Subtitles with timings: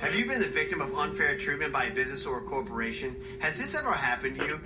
[0.00, 3.16] Have you been the victim of unfair treatment by a business or a corporation?
[3.40, 4.60] Has this ever happened to you?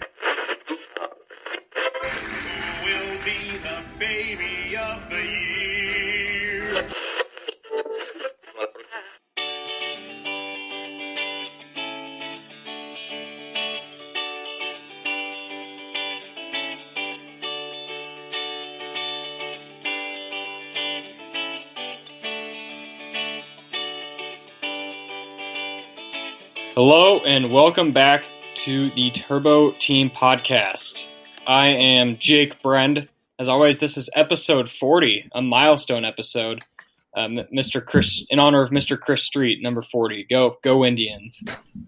[27.53, 28.25] Welcome back
[28.55, 31.05] to the Turbo Team Podcast.
[31.47, 33.11] I am Jake Brend.
[33.39, 36.65] As always, this is episode 40, a milestone episode.
[37.15, 37.85] Um, Mr.
[37.85, 38.99] Chris, in honor of Mr.
[38.99, 40.29] Chris Street, number 40.
[40.31, 41.45] Go, go Indians!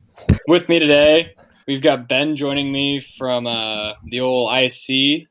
[0.48, 1.34] With me today,
[1.66, 5.26] we've got Ben joining me from uh, the old IC.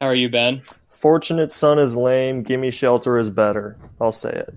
[0.00, 0.60] How are you, Ben?
[0.90, 2.44] Fortunate son is lame.
[2.44, 3.76] Gimme shelter is better.
[4.00, 4.54] I'll say it.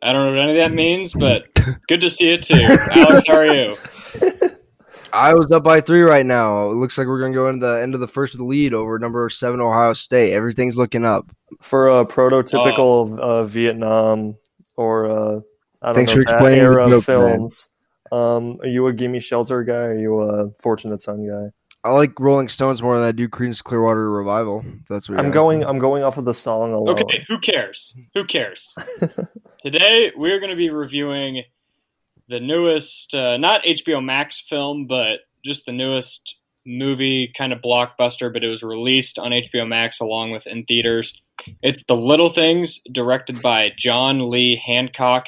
[0.00, 1.55] I don't know what any of that means, but
[1.88, 2.54] good to see you too.
[2.54, 3.76] Alex, how are you?
[5.12, 6.70] I was up by three right now.
[6.70, 8.44] It looks like we're going to go into the end of the first of the
[8.44, 10.32] lead over number seven Ohio State.
[10.32, 11.30] Everything's looking up.
[11.60, 14.36] For a prototypical uh, Vietnam
[14.76, 15.40] or uh,
[15.82, 17.72] I don't Thanks know for that explaining the era joke, films,
[18.12, 19.74] um, are you a gimme shelter guy?
[19.74, 21.50] Or are you a fortunate son guy?
[21.84, 24.64] I like Rolling Stones more than I do Creedence Clearwater Revival.
[24.88, 25.64] That's what I'm going.
[25.64, 26.98] I'm going off of the song alone.
[27.00, 27.96] Okay, who cares?
[28.14, 28.74] Who cares?
[29.62, 31.44] Today we're going to be reviewing
[32.28, 38.32] the newest, uh, not HBO Max film, but just the newest movie, kind of blockbuster,
[38.32, 41.20] but it was released on HBO Max along with in theaters.
[41.62, 45.26] It's The Little Things, directed by John Lee Hancock.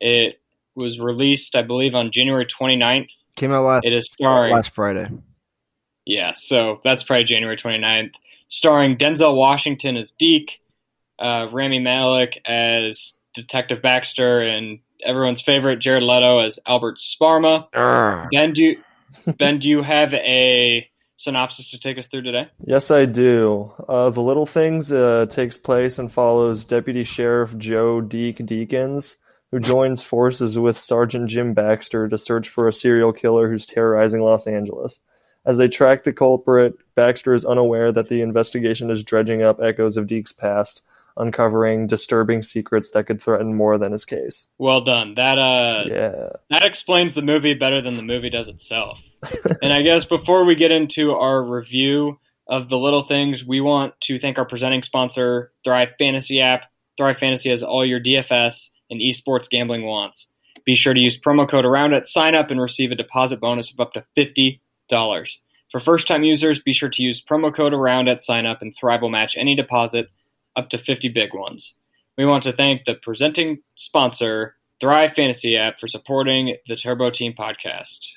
[0.00, 0.40] It
[0.74, 3.08] was released, I believe, on January 29th.
[3.36, 5.08] Came out last It is starring last Friday.
[6.06, 8.12] yeah, so that's probably January 29th.
[8.48, 10.60] Starring Denzel Washington as Deke,
[11.18, 14.78] uh, Rami Malek as Detective Baxter, and
[15.08, 17.70] everyone's favorite Jared Leto as Albert Sparma.
[17.72, 18.28] Arrgh.
[18.30, 18.82] Ben, do you,
[19.38, 22.48] Ben, do you have a synopsis to take us through today?
[22.64, 23.72] Yes, I do.
[23.88, 29.16] Uh, the Little Things uh, takes place and follows Deputy Sheriff Joe Deke Deakins,
[29.50, 34.20] who joins forces with Sergeant Jim Baxter to search for a serial killer who's terrorizing
[34.20, 35.00] Los Angeles.
[35.46, 39.96] As they track the culprit, Baxter is unaware that the investigation is dredging up echoes
[39.96, 40.82] of Deke's past,
[41.18, 44.48] uncovering disturbing secrets that could threaten more than his case.
[44.58, 45.14] Well done.
[45.16, 46.28] That uh, Yeah.
[46.50, 49.00] that explains the movie better than the movie does itself.
[49.62, 54.00] and I guess before we get into our review of the little things, we want
[54.02, 56.62] to thank our presenting sponsor, Thrive Fantasy app.
[56.96, 60.28] Thrive Fantasy has all your DFS and esports gambling wants.
[60.64, 63.72] Be sure to use promo code around it, sign up, and receive a deposit bonus
[63.72, 65.40] of up to fifty dollars.
[65.70, 69.02] For first-time users, be sure to use promo code around it, sign up, and Thrive
[69.02, 70.08] will match any deposit
[70.58, 71.74] up to fifty big ones.
[72.18, 77.32] We want to thank the presenting sponsor, Thrive Fantasy app, for supporting the Turbo Team
[77.32, 78.10] podcast.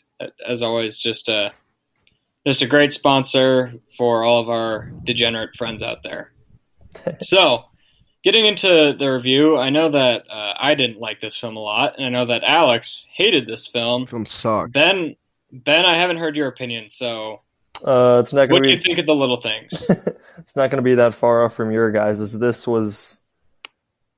[0.46, 1.52] As always, just a
[2.46, 6.32] just a great sponsor for all of our degenerate friends out there.
[7.22, 7.66] so,
[8.24, 11.98] getting into the review, I know that uh, I didn't like this film a lot,
[11.98, 14.08] and I know that Alex hated this film.
[14.08, 14.74] Film sucked.
[14.74, 15.16] Ben,
[15.52, 17.42] Ben, I haven't heard your opinion, so
[17.84, 19.70] Uh, it's not what going do to you think of the little things?
[20.38, 22.20] it's not going to be that far off from your guys.
[22.20, 23.22] As this was,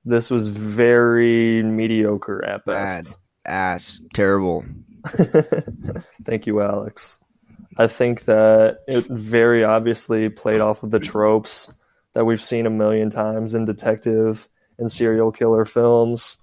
[0.06, 2.73] this was very mediocre at Bad.
[2.85, 3.18] best.
[3.46, 4.02] Ass.
[4.13, 4.66] Terrible.
[6.23, 7.19] Thank you, Alex.
[7.78, 11.73] I think that it very obviously played off of the tropes
[12.13, 14.47] that we've seen a million times in detective
[14.78, 16.38] and serial killer films,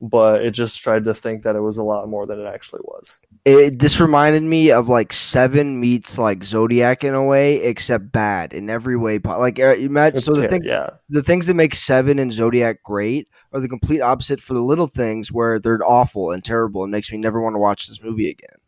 [0.00, 2.82] but it just tried to think that it was a lot more than it actually
[2.84, 3.20] was.
[3.44, 8.52] It, this reminded me of like Seven meets like Zodiac in a way, except bad
[8.52, 9.18] in every way.
[9.18, 12.82] Like uh, imagine so the ter- thing, yeah, the things that make Seven and Zodiac
[12.82, 16.90] great are the complete opposite for the little things where they're awful and terrible and
[16.90, 18.58] makes me never want to watch this movie again.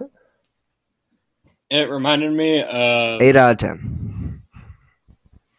[1.70, 4.42] it reminded me of Eight out of ten.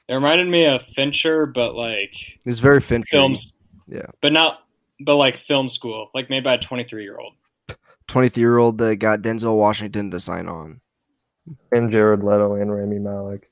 [0.08, 2.14] it reminded me of Fincher, but like
[2.46, 3.08] It's very Fincher.
[3.12, 3.54] films,
[3.91, 4.07] Yeah.
[4.22, 4.59] but not
[5.03, 7.33] but like film school, like made by a twenty three year old.
[8.07, 10.80] Twenty three year old that got Denzel Washington to sign on.
[11.71, 13.50] and Jared Leto and Rami Malek,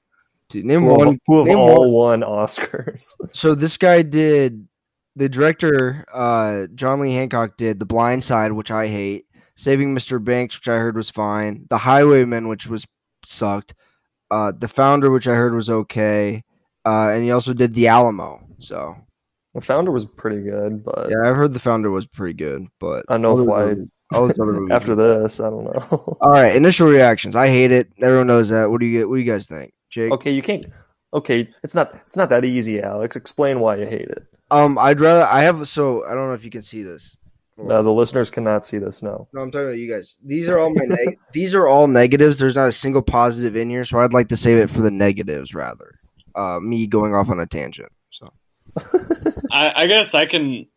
[0.49, 1.19] Dude, name who have, one.
[1.27, 3.13] who have name all one- won Oscars.
[3.33, 4.67] So this guy did
[5.15, 9.25] the director uh John Lee Hancock did The Blind Side, which I hate,
[9.55, 10.23] Saving Mr.
[10.23, 12.85] Banks, which I heard was fine, The Highwaymen, which was
[13.25, 13.73] sucked,
[14.31, 16.43] uh The Founder, which I heard was okay,
[16.85, 18.45] uh and he also did The Alamo.
[18.59, 18.95] So
[19.53, 23.05] the founder was pretty good, but yeah, I've heard The Founder was pretty good, but
[23.09, 23.65] I know why.
[23.67, 26.17] than- all those other movies After this, I don't know.
[26.21, 27.35] All right, initial reactions.
[27.35, 27.89] I hate it.
[28.01, 28.71] Everyone knows that.
[28.71, 29.07] What do you get?
[29.07, 30.11] What do you guys think, Jake?
[30.13, 30.65] okay, you can't.
[31.13, 31.93] Okay, it's not.
[32.07, 33.15] It's not that easy, Alex.
[33.15, 34.23] Explain why you hate it.
[34.49, 35.25] Um, I'd rather.
[35.25, 37.15] I have so I don't know if you can see this.
[37.55, 39.03] No, the listeners cannot see this.
[39.03, 39.27] No.
[39.33, 40.17] No, I'm talking about you guys.
[40.25, 42.39] These are all my neg- these are all negatives.
[42.39, 44.89] There's not a single positive in here, so I'd like to save it for the
[44.91, 45.99] negatives rather.
[46.33, 47.91] Uh, me going off on a tangent.
[48.11, 48.31] So
[49.51, 50.67] I, I guess I can.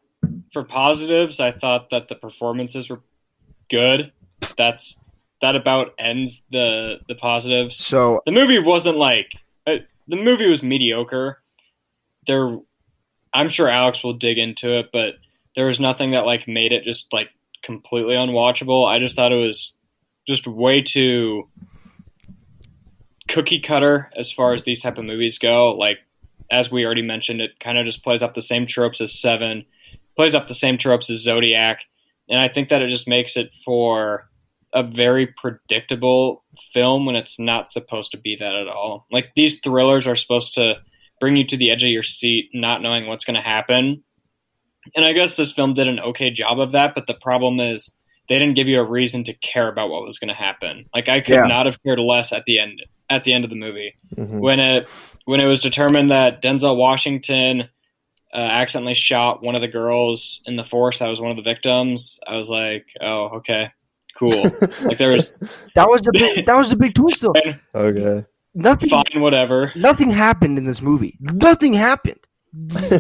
[0.53, 3.01] For positives, I thought that the performances were
[3.71, 4.13] good.
[4.59, 4.99] That's
[5.41, 7.77] that about ends the the positives.
[7.77, 9.33] so The movie wasn't like
[9.67, 9.77] uh,
[10.09, 11.43] the movie was mediocre.
[12.27, 12.59] There,
[13.35, 15.15] I'm sure Alex will dig into it, but
[15.57, 17.29] there was nothing that like made it just like
[17.63, 18.87] completely unwatchable.
[18.87, 19.73] I just thought it was
[20.27, 21.49] just way too
[23.29, 25.75] cookie cutter as far as these type of movies go.
[25.75, 25.99] Like
[26.53, 29.65] as we already mentioned, it kind of just plays up the same tropes as Seven,
[30.15, 31.81] plays up the same tropes as Zodiac,
[32.29, 34.29] and I think that it just makes it for
[34.75, 39.07] a very predictable film when it's not supposed to be that at all.
[39.11, 40.75] Like these thrillers are supposed to
[41.21, 44.03] bring you to the edge of your seat, not knowing what's going to happen.
[44.95, 47.95] And I guess this film did an okay job of that, but the problem is
[48.29, 50.87] they didn't give you a reason to care about what was going to happen.
[50.95, 51.47] Like I could Yeah.
[51.47, 52.83] not have cared less at the end
[53.13, 54.41] at the end of the movie Mhm.
[54.41, 54.89] when it
[55.27, 57.69] when it was determined that Denzel Washington
[58.35, 61.43] uh, accidentally shot one of the girls in the force that was one of the
[61.43, 62.19] victims.
[62.27, 63.71] I was like, oh, okay,
[64.17, 64.31] cool.
[64.83, 65.37] like there was
[65.75, 67.35] that was the big that was the big twist though.
[67.75, 68.27] Okay.
[68.55, 69.73] Nothing fine, whatever.
[69.77, 71.17] nothing happened in this movie.
[71.21, 72.21] Nothing happened.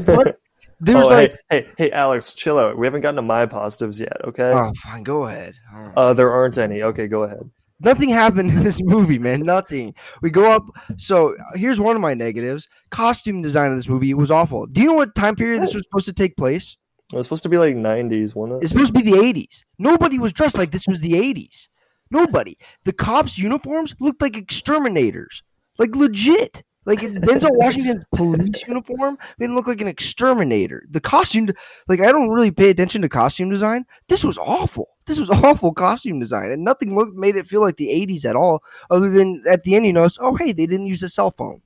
[0.06, 0.38] What?
[0.81, 2.76] There's oh, like hey, hey, hey, Alex, chill out.
[2.76, 4.17] We haven't gotten to my positives yet.
[4.25, 4.53] Okay.
[4.53, 5.55] oh fine, go ahead.
[5.73, 5.93] Oh.
[5.97, 6.82] Uh, there aren't any.
[6.82, 7.49] Okay, go ahead.
[7.84, 9.40] Nothing happened in this movie, man.
[9.40, 9.94] Nothing.
[10.20, 10.64] We go up.
[10.99, 14.67] So here's one of my negatives: costume design in this movie was awful.
[14.67, 16.76] Do you know what time period this was supposed to take place?
[17.12, 18.62] It was supposed to be like '90s, wasn't it?
[18.62, 19.64] It's supposed to be the 80s.
[19.79, 21.69] Nobody was dressed like this was the 80s.
[22.11, 22.56] Nobody.
[22.84, 25.43] The cops' uniforms looked like exterminators,
[25.78, 26.62] like legit.
[26.84, 30.84] Like Denzel Washington's police uniform made him look like an exterminator.
[30.90, 31.50] The costume,
[31.87, 33.87] like I don't really pay attention to costume design.
[34.08, 34.88] This was awful.
[35.06, 38.34] This was awful costume design, and nothing looked made it feel like the 80s at
[38.34, 38.64] all.
[38.90, 41.62] Other than at the end, you notice, oh hey, they didn't use a cell phone.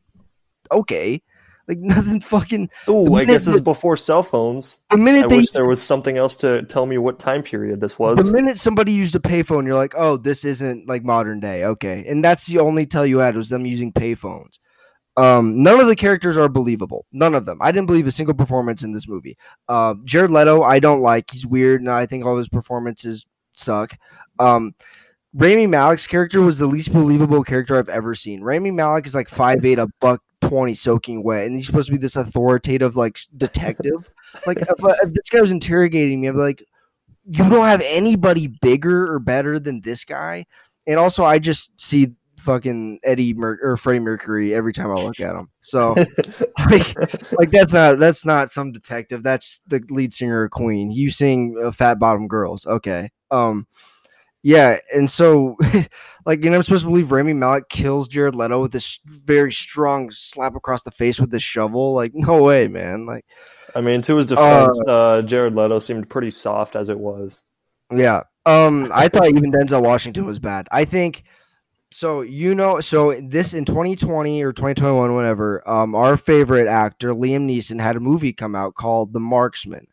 [0.71, 1.23] Okay,
[1.69, 2.71] like nothing fucking.
[2.87, 4.83] Oh, I guess minute it's before cell phones.
[4.91, 7.81] The minute I they wish there was something else to tell me what time period
[7.81, 8.19] this was.
[8.19, 11.65] The minute somebody used a payphone, you're like, oh, this isn't like modern day.
[11.65, 12.05] Okay.
[12.07, 14.59] And that's the only tell you had was them using payphones.
[15.17, 17.07] Um, none of the characters are believable.
[17.13, 17.59] None of them.
[17.63, 19.37] I didn't believe a single performance in this movie.
[19.69, 21.31] Uh, Jared Leto, I don't like.
[21.31, 23.25] He's weird, and I think all his performances
[23.55, 23.97] suck.
[24.39, 24.75] Um,
[25.35, 28.43] Rami Malek's character was the least believable character I've ever seen.
[28.43, 31.93] Rami Malek is like five eight, a buck 20 soaking wet, and he's supposed to
[31.93, 34.11] be this authoritative like detective.
[34.47, 36.65] like if, uh, if this guy was interrogating me, I'd be like,
[37.29, 40.47] you don't have anybody bigger or better than this guy.
[40.87, 42.13] And also, I just see
[42.47, 45.51] fucking Eddie Mer- or Freddie Mercury every time I look at him.
[45.61, 45.95] So
[46.71, 46.95] like,
[47.33, 49.23] like that's not that's not some detective.
[49.23, 50.91] That's the lead singer of Queen.
[50.91, 53.11] You sing uh, Fat Bottom Girls, okay?
[53.31, 53.67] Um,
[54.43, 55.57] yeah, and so
[56.25, 59.53] like you know, I'm supposed to believe Rami Malek kills Jared Leto with this very
[59.53, 61.95] strong slap across the face with this shovel.
[61.95, 63.07] Like, no way, man.
[63.07, 63.27] Like,
[63.75, 67.45] I mean, to his defense, uh, Jared Leto seemed pretty soft as it was.
[67.93, 68.23] Yeah.
[68.47, 70.69] Um, I thought even Denzel Washington was bad.
[70.71, 71.25] I think
[71.91, 72.23] so.
[72.23, 75.69] You know, so this in 2020 or 2021, whatever.
[75.69, 79.87] Um, our favorite actor Liam Neeson had a movie come out called The Marksman,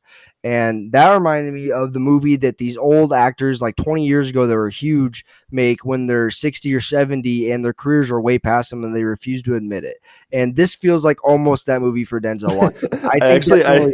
[0.44, 4.45] and that reminded me of the movie that these old actors, like 20 years ago,
[4.45, 8.69] that were huge, make when they're 60 or 70 and their careers are way past
[8.69, 9.97] them and they refuse to admit it.
[10.33, 12.90] And this feels like almost that movie for Denzel Washington.
[13.06, 13.94] I think actually, I,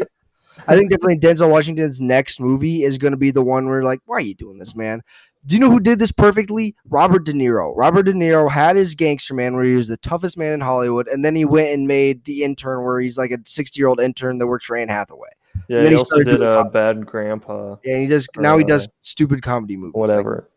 [0.67, 4.01] I think definitely Denzel Washington's next movie is going to be the one where like,
[4.07, 5.03] why are you doing this, man?
[5.45, 6.75] Do you know who did this perfectly?
[6.89, 7.73] Robert De Niro.
[7.75, 11.07] Robert De Niro had his Gangster Man, where he was the toughest man in Hollywood,
[11.07, 14.47] and then he went and made The Intern, where he's like a sixty-year-old intern that
[14.47, 15.29] works for Anne Hathaway.
[15.69, 18.63] yeah, then he he also did a com- Bad Grandpa, And he does now he
[18.65, 19.93] does Uh, stupid comedy movies.
[19.95, 20.49] Like- whatever.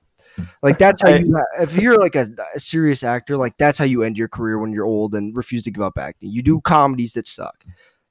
[0.62, 1.38] Like, that's how you.
[1.60, 4.72] If you're like a, a serious actor, like that's how you end your career when
[4.72, 6.30] you're old and refuse to give up acting.
[6.30, 7.64] You do comedies that suck.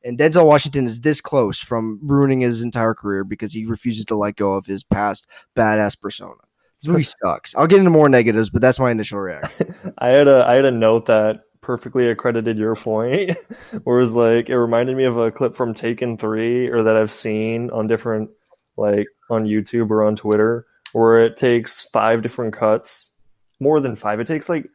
[0.03, 4.15] And Denzel Washington is this close from ruining his entire career because he refuses to
[4.15, 6.35] let go of his past badass persona.
[6.81, 7.55] This movie sucks.
[7.55, 9.75] I'll get into more negatives, but that's my initial reaction.
[9.97, 13.37] I had a I had a note that perfectly accredited your point,
[13.83, 16.95] where it was like it reminded me of a clip from Taken Three, or that
[16.95, 18.31] I've seen on different
[18.77, 23.11] like on YouTube or on Twitter, where it takes five different cuts,
[23.59, 24.19] more than five.
[24.19, 24.67] It takes like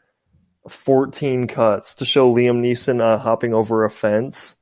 [0.69, 4.57] fourteen cuts to show Liam Neeson uh, hopping over a fence.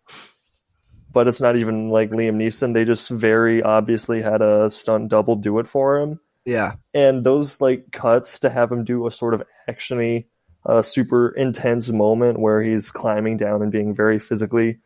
[1.12, 2.74] But it's not even like Liam Neeson.
[2.74, 6.74] They just very obviously had a stunt double do it for him Yeah.
[6.92, 10.26] and those like cuts to have him do a sort of actiony,
[10.66, 14.78] uh, super intense moment where he's climbing down and being very physically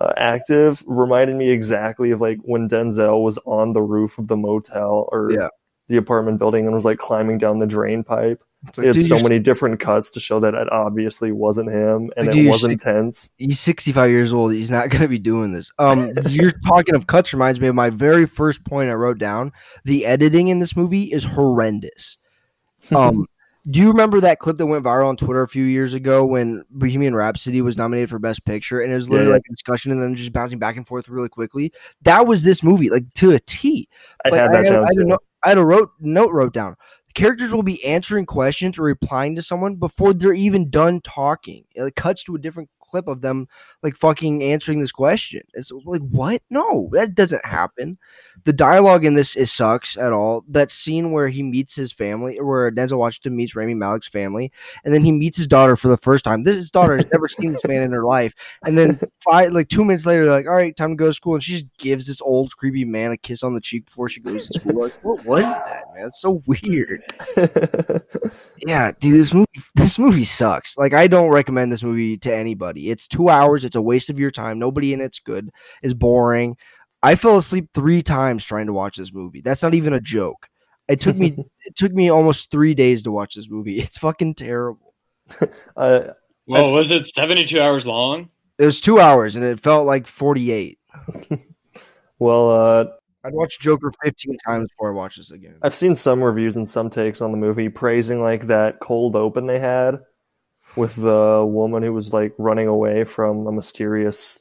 [0.00, 4.36] uh, active reminded me exactly of like when Denzel was on the roof of the
[4.36, 5.48] motel or Yeah.
[5.88, 8.42] The apartment building and was like climbing down the drain pipe.
[8.68, 12.26] It's like, had so many different cuts to show that it obviously wasn't him and
[12.26, 13.30] Like, it wasn't tense.
[13.38, 14.52] he's 65 years old.
[14.52, 15.70] He's not going to be doing this.
[15.78, 19.52] Um, you're talking of cuts reminds me of my very first point I wrote down.
[19.84, 22.18] The editing in this movie is horrendous.
[22.94, 23.26] Um,
[23.70, 26.64] do you remember that clip that went viral on Twitter a few years ago when
[26.70, 29.34] Bohemian Rhapsody was nominated for Best Picture and it was literally Yeah, yeah.
[29.34, 31.72] like a discussion and then just bouncing back and forth really quickly?
[32.02, 33.88] That was this movie, like to a T.
[34.24, 35.04] I Like, had that I, I, a too.
[35.04, 36.76] note, I had a wrote, note wrote down.
[37.08, 41.64] The characters will be answering questions or replying to someone before they're even done talking.
[41.74, 43.48] It cuts to a different clip of them
[43.82, 45.42] like fucking answering this question.
[45.54, 46.42] It's like what?
[46.50, 47.98] No, that doesn't happen.
[48.44, 50.44] The dialogue in this is sucks at all.
[50.48, 54.52] That scene where he meets his family, where Denzel Washington meets Rami Malek's family,
[54.84, 56.44] and then he meets his daughter for the first time.
[56.44, 59.68] This his daughter has never seen this man in her life, and then five like
[59.68, 61.66] two minutes later, they're like, "All right, time to go to school," and she just
[61.78, 64.82] gives this old creepy man a kiss on the cheek before she goes to school.
[64.82, 66.06] Like, what was that, man?
[66.06, 67.02] It's so weird.
[68.66, 70.76] Yeah, dude, this movie this movie sucks.
[70.76, 72.77] Like I don't recommend this movie to anybody.
[72.90, 74.58] It's 2 hours, it's a waste of your time.
[74.58, 75.50] Nobody in it's good.
[75.82, 76.56] It's boring.
[77.02, 79.40] I fell asleep 3 times trying to watch this movie.
[79.40, 80.46] That's not even a joke.
[80.88, 83.78] It took me it took me almost 3 days to watch this movie.
[83.80, 84.94] It's fucking terrible.
[85.76, 86.12] Uh,
[86.46, 88.28] Well, was it 72 hours long?
[88.58, 90.78] It was 2 hours and it felt like 48.
[92.18, 92.84] well, uh,
[93.24, 95.56] I'd watch Joker 15 times before I watch this again.
[95.62, 99.46] I've seen some reviews and some takes on the movie praising like that cold open
[99.46, 99.98] they had
[100.78, 104.40] with the woman who was like running away from a mysterious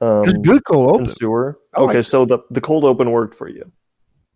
[0.00, 1.06] um, good cold open.
[1.06, 1.58] sewer.
[1.76, 2.04] Okay, it.
[2.04, 3.70] so the the cold open worked for you.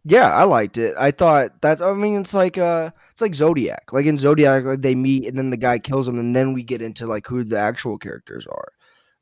[0.05, 0.95] Yeah, I liked it.
[0.99, 3.93] I thought that's I mean it's like uh it's like Zodiac.
[3.93, 6.63] Like in Zodiac, like they meet and then the guy kills him and then we
[6.63, 8.73] get into like who the actual characters are.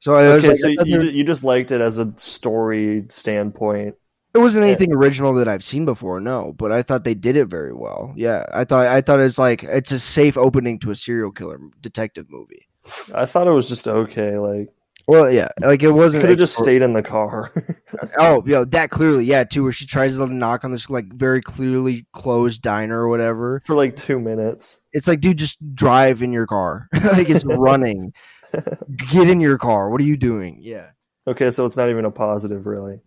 [0.00, 3.94] So I was Okay, like, so you you just liked it as a story standpoint.
[4.34, 4.72] It wasn't yeah.
[4.72, 6.54] anything original that I've seen before, no.
[6.56, 8.12] But I thought they did it very well.
[8.16, 11.58] Yeah, I thought I thought it's like it's a safe opening to a serial killer
[11.80, 12.68] detective movie.
[13.14, 14.38] I thought it was just okay.
[14.38, 14.68] Like
[15.06, 16.22] Well, yeah, like it wasn't.
[16.22, 17.52] could have just stayed in the car.
[18.18, 19.62] Oh, yo, that clearly, yeah, too.
[19.62, 23.60] Where she tries to knock on this like very clearly closed diner or whatever.
[23.60, 24.80] for like two minutes.
[24.92, 26.88] It's like, dude, just drive in your car.
[26.94, 28.12] like it's running.
[28.96, 29.90] Get in your car.
[29.90, 30.58] What are you doing?
[30.60, 30.90] Yeah.
[31.26, 33.00] Okay, so it's not even a positive, really.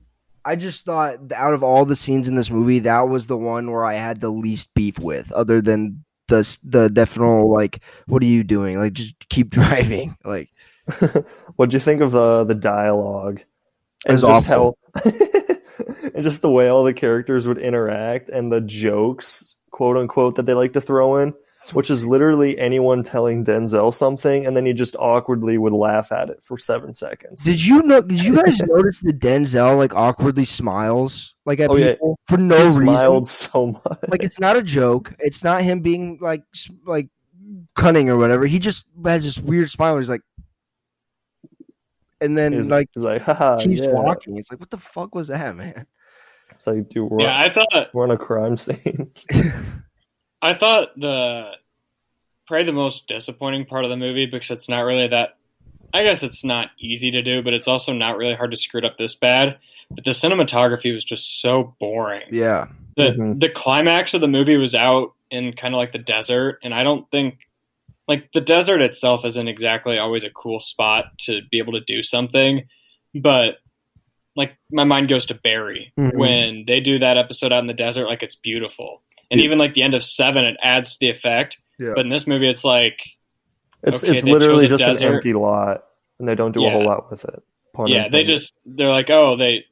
[0.45, 3.71] I just thought out of all the scenes in this movie, that was the one
[3.71, 8.27] where I had the least beef with, other than the the definite like, what are
[8.27, 8.77] you doing?
[8.77, 10.15] Like, just keep driving.
[10.23, 10.49] Like,
[11.55, 13.41] What'd you think of the the dialogue
[14.05, 14.77] and just awful.
[14.93, 15.03] how
[16.13, 20.45] and just the way all the characters would interact and the jokes, quote unquote, that
[20.45, 21.33] they like to throw in,
[21.73, 26.29] which is literally anyone telling Denzel something, and then he just awkwardly would laugh at
[26.29, 27.43] it for seven seconds.
[27.43, 28.01] did you know?
[28.01, 31.93] Did you guys notice that Denzel like awkwardly smiles like at Oh, yeah.
[31.93, 32.83] people for no he reason?
[32.83, 33.99] smiled so much.
[34.09, 35.13] like it's not a joke.
[35.19, 36.43] It's not him being like
[36.85, 37.07] like
[37.75, 38.45] cunning or whatever.
[38.45, 39.93] He just has this weird smile.
[39.93, 40.21] Where he's like,
[42.21, 43.91] and then he's like he's like, haha, keeps yeah.
[43.91, 44.37] walking.
[44.37, 45.85] It's like, what the fuck was that, man?
[46.51, 49.11] It's like, dude, we're, Yeah, I thought we're on a crime scene.
[50.45, 51.51] I thought the
[52.47, 55.37] probably the most disappointing part of the movie because it's not really that.
[55.93, 58.79] I guess it's not easy to do, but it's also not really hard to screw
[58.79, 59.57] it up this bad.
[59.89, 62.23] But the cinematography was just so boring.
[62.31, 63.39] yeah, The Mhm.
[63.39, 66.83] the climax of the movie was out in kind of like the desert, and I
[66.83, 67.39] don't think
[68.07, 72.03] like the desert itself isn't exactly always a cool spot to be able to do
[72.03, 72.67] something,
[73.15, 73.57] but
[74.35, 76.15] like my mind goes to Barry Mhm.
[76.17, 79.01] when they do that episode out in the desert, like it's beautiful,
[79.35, 81.59] and even like the end of Seven, it adds to the effect.
[81.77, 81.93] Yeah.
[81.95, 83.01] But in this movie, it's like
[83.83, 85.83] It's Okay, it's literally chose a just an empty lot,
[86.19, 87.43] and they don't do a whole lot with it.
[87.73, 88.27] Pun yeah, they intended.
[88.27, 89.65] just they're like, oh, they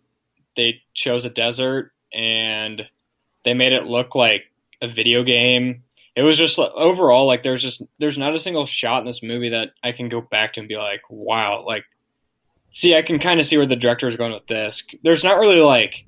[0.55, 2.83] they chose a desert and
[3.43, 4.43] they made it look like
[4.81, 5.83] a video game.
[6.15, 9.23] It was just like, overall like there's just there's not a single shot in this
[9.23, 11.85] movie that I can go back to and be like, wow, like
[12.69, 14.83] see, I can kind of see where the director is going with this.
[15.03, 16.05] There's not really like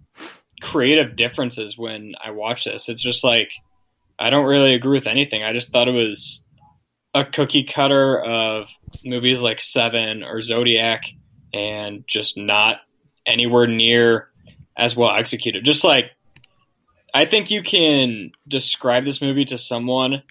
[0.65, 2.89] creative differences when I watch this.
[2.89, 3.51] It's just like
[4.17, 5.43] I don't really agree with anything.
[5.43, 6.43] I just thought it was
[7.13, 8.67] a cookie cutter of
[9.03, 11.03] movies like Seven or Zodiac
[11.53, 12.77] and just not
[13.25, 14.29] anywhere near
[14.77, 15.63] as well executed.
[15.63, 16.05] Just like
[17.13, 20.23] I think you can describe this movie to someone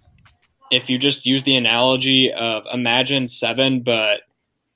[0.71, 4.21] if you just use the analogy of imagine Seven, but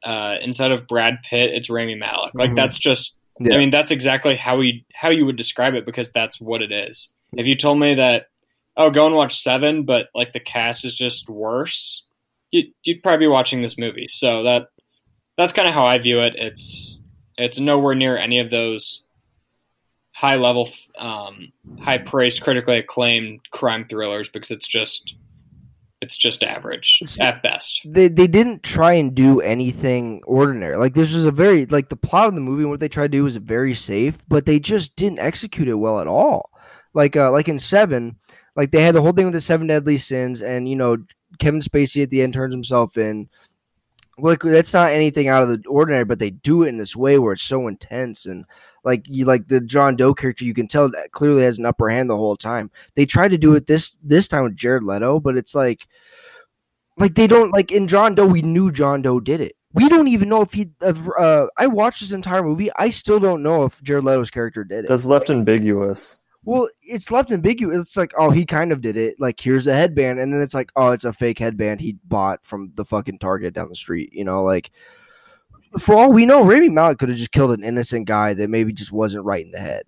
[0.04, 2.32] uh, instead of Brad Pitt, it's Rami Malek.
[2.34, 2.56] Like Mhm.
[2.56, 3.17] that's just.
[3.40, 3.54] Yeah.
[3.54, 6.72] I mean, that's exactly how we how you would describe it because that's what it
[6.72, 7.12] is.
[7.32, 8.26] If you told me that,
[8.76, 12.04] oh, go and watch Seven, but like the cast is just worse,
[12.50, 14.06] you, you'd probably be watching this movie.
[14.06, 14.68] So that
[15.36, 16.34] that's kind of how I view it.
[16.36, 17.00] It's
[17.36, 19.04] It's nowhere near any of those
[20.12, 25.14] high level, um, high praised, critically acclaimed crime thrillers because it's just
[26.08, 27.82] it's just average at best.
[27.84, 30.74] they they didn't try and do anything ordinary.
[30.78, 33.12] Like this was a very like the plot of the movie and what they tried
[33.12, 36.50] to do was very safe, but they just didn't execute it well at all.
[36.94, 38.16] Like uh like in Seven,
[38.56, 40.96] like they had the whole thing with the seven deadly sins, and you know
[41.38, 43.28] Kevin Spacey at the end turns himself in.
[44.18, 47.18] Like that's not anything out of the ordinary, but they do it in this way
[47.18, 48.44] where it's so intense and
[48.84, 51.88] like you like the John Doe character, you can tell that clearly has an upper
[51.88, 52.70] hand the whole time.
[52.94, 55.86] They tried to do it this this time with Jared Leto, but it's like
[56.96, 58.26] like they don't like in John Doe.
[58.26, 59.56] We knew John Doe did it.
[59.74, 60.70] We don't even know if he.
[60.80, 62.70] Uh, I watched this entire movie.
[62.76, 64.88] I still don't know if Jared Leto's character did it.
[64.88, 66.20] That's left ambiguous.
[66.48, 67.82] Well, it's left ambiguous.
[67.82, 69.20] It's like, oh, he kind of did it.
[69.20, 72.40] Like, here's a headband, and then it's like, oh, it's a fake headband he bought
[72.42, 74.14] from the fucking Target down the street.
[74.14, 74.70] You know, like
[75.78, 78.72] for all we know, Rami Malek could have just killed an innocent guy that maybe
[78.72, 79.82] just wasn't right in the head,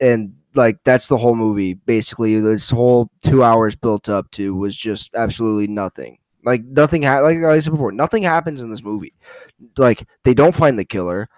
[0.00, 1.74] and like that's the whole movie.
[1.74, 6.18] Basically, this whole two hours built up to was just absolutely nothing.
[6.44, 7.02] Like nothing.
[7.02, 9.14] Ha- like I said before, nothing happens in this movie.
[9.76, 11.28] Like they don't find the killer.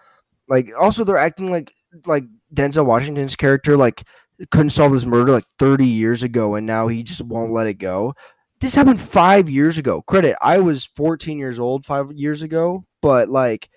[0.51, 1.73] Like also they're acting like
[2.05, 4.05] like Denzel Washington's character like
[4.51, 7.75] couldn't solve this murder like 30 years ago and now he just won't let it
[7.75, 8.15] go.
[8.61, 10.03] This happened 5 years ago.
[10.03, 13.69] Credit, I was 14 years old 5 years ago, but like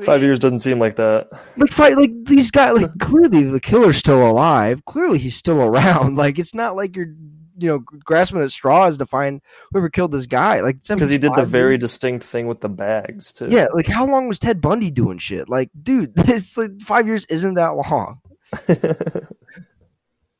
[0.00, 1.28] Five years doesn't seem like that.
[1.58, 4.82] like fight like these guys like clearly the killer's still alive.
[4.86, 6.16] Clearly he's still around.
[6.22, 7.12] Like it's not like you're
[7.58, 10.60] you know grasping at straws to find whoever killed this guy.
[10.62, 13.48] Like Because he did the five very years- distinct thing with the bags too.
[13.50, 15.50] Yeah, like how long was Ted Bundy doing shit?
[15.50, 18.20] Like, dude, it's like five years isn't that long.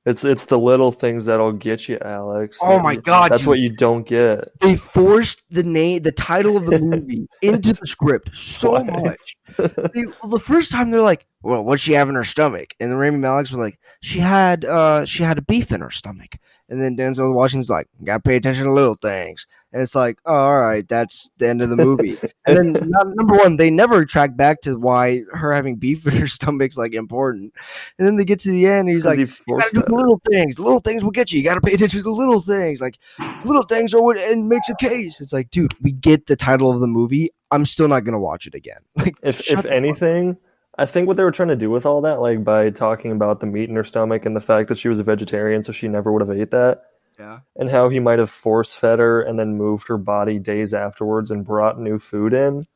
[0.05, 2.59] it's it's the little things that'll get you, Alex.
[2.61, 3.49] Oh my God, That's dude.
[3.49, 4.49] what you don't get.
[4.61, 9.37] They forced the name, the title of the movie into the script so Twice.
[9.57, 9.71] much.
[9.95, 12.91] They, well, the first time they're like, "Well, what's she have in her stomach?" And
[12.91, 16.37] the Rami Malek's were like, "She had, uh, she had a beef in her stomach."
[16.69, 20.19] And then Denzel Washington's like, "Got to pay attention to little things." And it's like,
[20.27, 22.19] oh, all right, that's the end of the movie.
[22.47, 26.27] and then number one, they never track back to why her having beef in her
[26.29, 27.55] stomach's like important.
[27.99, 29.95] And then they get to the end, and he's like, he you gotta do the
[29.95, 30.59] little things.
[30.59, 31.39] Little things will get you.
[31.39, 32.81] You gotta pay attention to the little things.
[32.81, 32.99] Like
[33.45, 35.21] little things are what and makes a case.
[35.21, 37.31] It's like, dude, we get the title of the movie.
[37.51, 38.81] I'm still not gonna watch it again.
[38.97, 40.37] Like, if if anything,
[40.79, 43.41] I think what they were trying to do with all that, like by talking about
[43.41, 45.89] the meat in her stomach and the fact that she was a vegetarian, so she
[45.89, 46.85] never would have ate that,
[47.19, 47.41] Yeah.
[47.57, 51.31] and how he might have force fed her and then moved her body days afterwards
[51.31, 52.67] and brought new food in.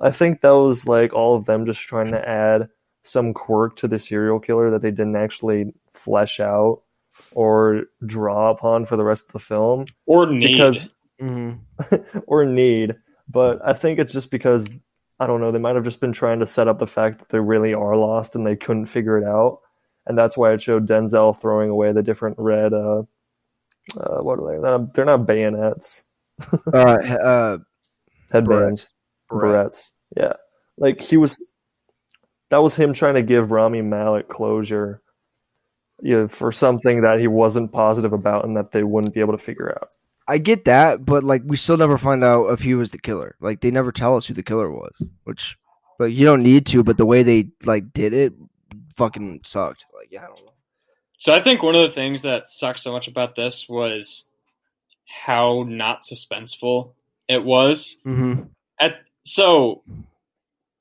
[0.00, 2.68] I think that was like all of them just trying to add
[3.02, 6.82] some quirk to the serial killer that they didn't actually flesh out
[7.32, 10.52] or draw upon for the rest of the film Or need.
[10.52, 10.88] because
[11.20, 11.58] Mhm.
[12.26, 12.96] or need.
[13.28, 14.68] But I think it's just because
[15.18, 15.50] I don't know.
[15.50, 17.94] They might have just been trying to set up the fact that they really are
[17.96, 19.60] lost and they couldn't figure it out,
[20.06, 22.72] and that's why it showed Denzel throwing away the different red.
[22.72, 23.02] Uh,
[23.96, 24.60] uh, what are they?
[24.60, 26.04] They're not, they're not bayonets,
[26.72, 27.58] uh, uh,
[28.30, 28.92] headbands,
[29.30, 29.92] barrettes.
[30.16, 30.34] Yeah,
[30.78, 31.44] like he was.
[32.50, 35.02] That was him trying to give Rami Malek closure.
[36.02, 39.38] Yeah, for something that he wasn't positive about and that they wouldn't be able to
[39.38, 39.90] figure out.
[40.26, 43.34] I get that, but like we still never find out if he was the killer.
[43.40, 44.92] Like they never tell us who the killer was,
[45.24, 45.58] which
[45.98, 48.32] like you don't need to, but the way they like did it
[48.96, 49.84] fucking sucked.
[49.92, 50.49] Like yeah, I don't know.
[51.20, 54.26] So I think one of the things that sucked so much about this was
[55.06, 56.92] how not suspenseful
[57.28, 57.98] it was.
[58.06, 58.44] Mm-hmm.
[58.80, 59.82] At so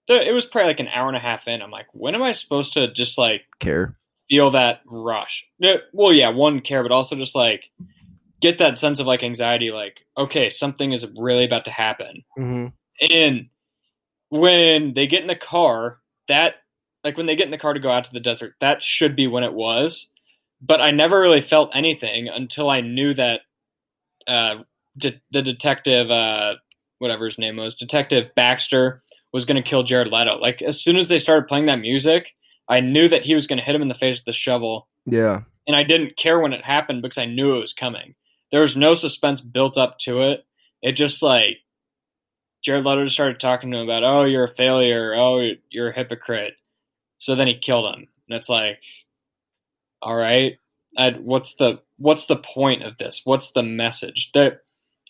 [0.08, 1.62] the, it was probably like an hour and a half in.
[1.62, 3.98] I'm like, when am I supposed to just like Care.
[4.30, 5.46] feel that rush?
[5.92, 7.66] Well, yeah, one care, but also just like
[8.40, 9.72] get that sense of like anxiety.
[9.72, 12.24] Like, okay, something is really about to happen.
[12.38, 12.68] Mm-hmm.
[13.14, 13.50] And
[14.30, 16.00] when they get in the car,
[16.30, 16.56] that
[17.04, 19.18] like when they get in the car to go out to the desert, that should
[19.18, 20.08] be when it was.
[20.62, 23.42] But I never really felt anything until I knew that
[24.28, 24.64] uh,
[24.98, 26.56] de- the detective, uh,
[26.98, 30.38] whatever his name was, Detective Baxter, was going to kill Jared Leto.
[30.38, 32.36] Like as soon as they started playing that music,
[32.68, 34.88] I knew that he was going to hit him in the face with the shovel,
[35.06, 35.42] Yeah.
[35.66, 38.16] and I didn't care when it happened because I knew it was coming.
[38.52, 40.46] There was no suspense built up to it.
[40.82, 41.58] It just like
[42.64, 45.96] Jared Leto just started talking to him about, oh, you're a failure, oh, you're a
[45.96, 46.54] hypocrite.
[47.20, 48.80] So then he killed him, and it's like,
[50.02, 50.54] all right,
[50.98, 53.22] i what's the what's the point of this?
[53.24, 54.32] What's the message?
[54.34, 54.62] That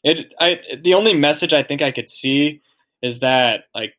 [0.04, 2.62] it, I the only message I think I could see
[3.02, 3.93] is that like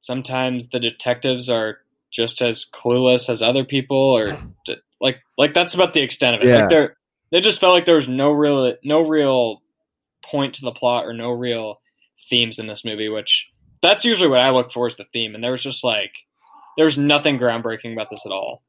[0.00, 1.78] sometimes the detectives are
[2.12, 4.36] just as clueless as other people, or
[5.00, 6.48] like like that's about the extent of it.
[6.48, 6.60] Yeah.
[6.60, 6.96] Like there,
[7.32, 9.62] they just felt like there was no real no real
[10.24, 11.80] point to the plot or no real
[12.30, 13.48] themes in this movie, which
[13.82, 16.12] that's usually what I look for is the theme, and there was just like
[16.76, 18.62] there was nothing groundbreaking about this at all.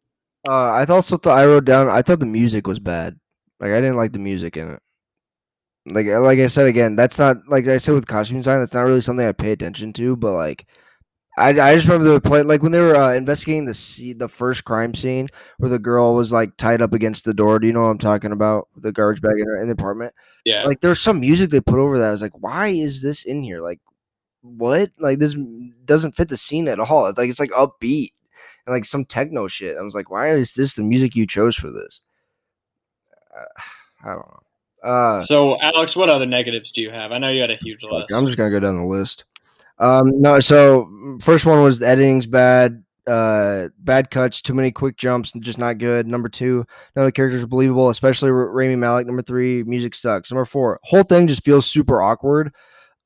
[0.47, 1.89] Uh, I also thought I wrote down.
[1.89, 3.19] I thought the music was bad.
[3.59, 4.79] Like I didn't like the music in it.
[5.87, 8.59] Like like I said again, that's not like I said with costume design.
[8.59, 10.15] That's not really something I pay attention to.
[10.15, 10.67] But like,
[11.37, 14.27] I, I just remember the play like when they were uh, investigating the scene, the
[14.27, 17.59] first crime scene where the girl was like tied up against the door.
[17.59, 18.67] Do you know what I'm talking about?
[18.77, 20.13] The garbage bag in, her, in the apartment.
[20.43, 22.09] Yeah, Like there's some music they put over that.
[22.09, 23.61] I was like, why is this in here?
[23.61, 23.79] Like,
[24.41, 24.91] what?
[24.99, 25.35] Like this
[25.85, 27.07] doesn't fit the scene at all.
[27.07, 28.11] It's like it's like upbeat
[28.65, 29.77] and like some techno shit.
[29.77, 32.01] I was like, why is this the music you chose for this?
[33.35, 33.61] Uh,
[34.03, 34.41] I don't know.
[34.83, 37.11] Uh, so Alex, what other negatives do you have?
[37.11, 38.11] I know you had a huge list.
[38.11, 39.25] I'm just gonna go down the list.
[39.79, 42.83] Um, no, so mm, first one was the editing's bad.
[43.07, 46.07] Uh, bad cuts, too many quick jumps, just not good.
[46.07, 49.05] Number two, none of the characters are believable, especially R- Rami Malek.
[49.05, 50.31] Number three, music sucks.
[50.31, 52.51] Number four, whole thing just feels super awkward.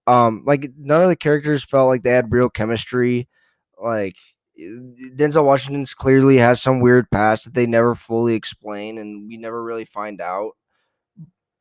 [0.07, 3.27] Um, like none of the characters felt like they had real chemistry.
[3.81, 4.15] Like
[5.15, 9.63] Denzel Washington's clearly has some weird past that they never fully explain, and we never
[9.63, 10.51] really find out.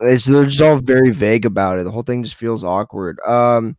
[0.00, 1.84] It's they're just all very vague about it.
[1.84, 3.18] The whole thing just feels awkward.
[3.20, 3.76] Um,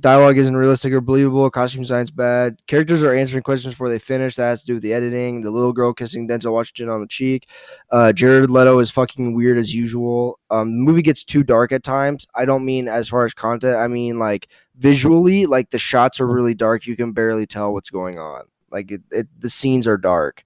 [0.00, 1.48] dialogue isn't realistic or believable.
[1.50, 2.56] Costume design's bad.
[2.66, 4.36] Characters are answering questions before they finish.
[4.36, 5.40] That has to do with the editing.
[5.40, 7.48] The little girl kissing Denzel Washington on the cheek.
[7.90, 10.38] Uh, Jared Leto is fucking weird as usual.
[10.50, 12.26] Um, the movie gets too dark at times.
[12.34, 13.76] I don't mean as far as content.
[13.76, 15.46] I mean like visually.
[15.46, 16.86] Like the shots are really dark.
[16.86, 18.42] You can barely tell what's going on.
[18.72, 20.42] Like it, it the scenes are dark.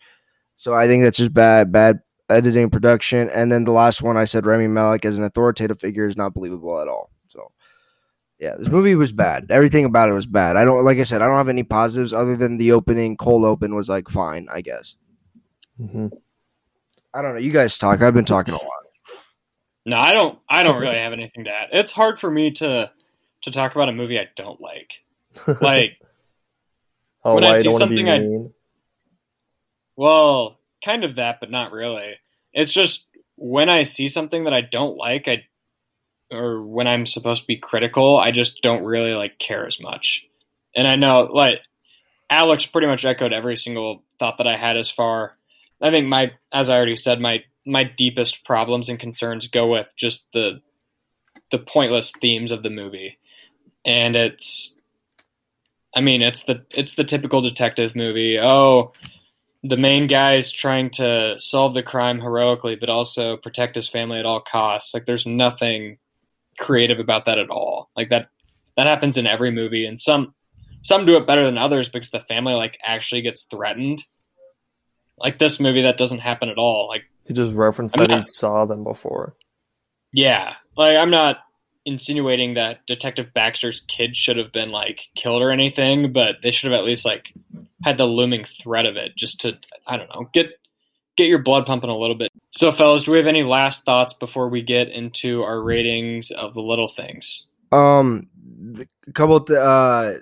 [0.57, 4.25] So I think that's just bad, bad editing, production, and then the last one I
[4.25, 7.11] said Rami Malek as an authoritative figure is not believable at all.
[7.29, 7.53] So
[8.39, 9.47] yeah, this movie was bad.
[9.51, 10.57] Everything about it was bad.
[10.57, 13.45] I don't like I said, I don't have any positives other than the opening cold
[13.45, 14.97] open was like fine, I guess.
[15.79, 16.09] hmm
[17.15, 17.41] I don't know.
[17.41, 18.03] You guys talk.
[18.03, 18.71] I've been talking a lot.
[19.87, 20.39] No, I don't.
[20.51, 21.69] I don't really have anything to add.
[21.73, 22.91] It's hard for me to
[23.43, 24.91] to talk about a movie I don't like.
[25.61, 25.99] Like,
[27.27, 28.53] oh, when I see don't want to be something I- mean?
[29.97, 32.15] well, kind of that, but not really.
[32.53, 33.05] It's just
[33.37, 35.45] when I see something that I don't like, I
[36.31, 40.25] or when I'm supposed to be critical, I just don't really like care as much.
[40.75, 41.61] And I know, like
[42.29, 45.37] Alex, pretty much echoed every single thought that I had as far.
[45.81, 49.93] I think my, as I already said, my my deepest problems and concerns go with
[49.97, 50.61] just the
[51.51, 53.19] the pointless themes of the movie,
[53.85, 54.76] and it's.
[55.97, 58.39] I mean, it's the it's the typical detective movie.
[58.39, 58.93] Oh,
[59.63, 64.27] the main guy's trying to solve the crime heroically, but also protect his family at
[64.27, 64.93] all costs.
[64.95, 65.97] Like, there's nothing
[66.59, 67.91] creative about that at all.
[67.97, 68.29] Like that
[68.77, 70.35] that happens in every movie, and some
[70.83, 74.05] some do it better than others because the family like actually gets threatened.
[75.19, 76.89] Like this movie, that doesn't happen at all.
[76.89, 79.35] Like, He just referenced I'm that he not- saw them before.
[80.13, 81.39] yeah, like I'm not
[81.87, 86.71] insinuating that Detective Baxter's kid should have been like killed or anything, but they should
[86.71, 87.33] have at least like
[87.83, 90.49] had the looming threat of it, just to I don't know get
[91.17, 92.31] get your blood pumping a little bit.
[92.51, 96.55] So, fellas, do we have any last thoughts before we get into our ratings of
[96.55, 97.47] the little things?
[97.73, 98.29] Um,
[99.09, 99.41] a couple.
[99.41, 100.15] Th- uh,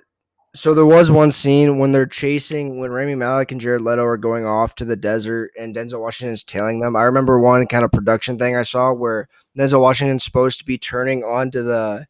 [0.55, 4.17] so there was one scene when they're chasing when Rami Malek and Jared Leto are
[4.17, 6.95] going off to the desert and Denzel Washington is tailing them.
[6.95, 10.77] I remember one kind of production thing I saw where Denzel Washington's supposed to be
[10.77, 12.07] turning onto the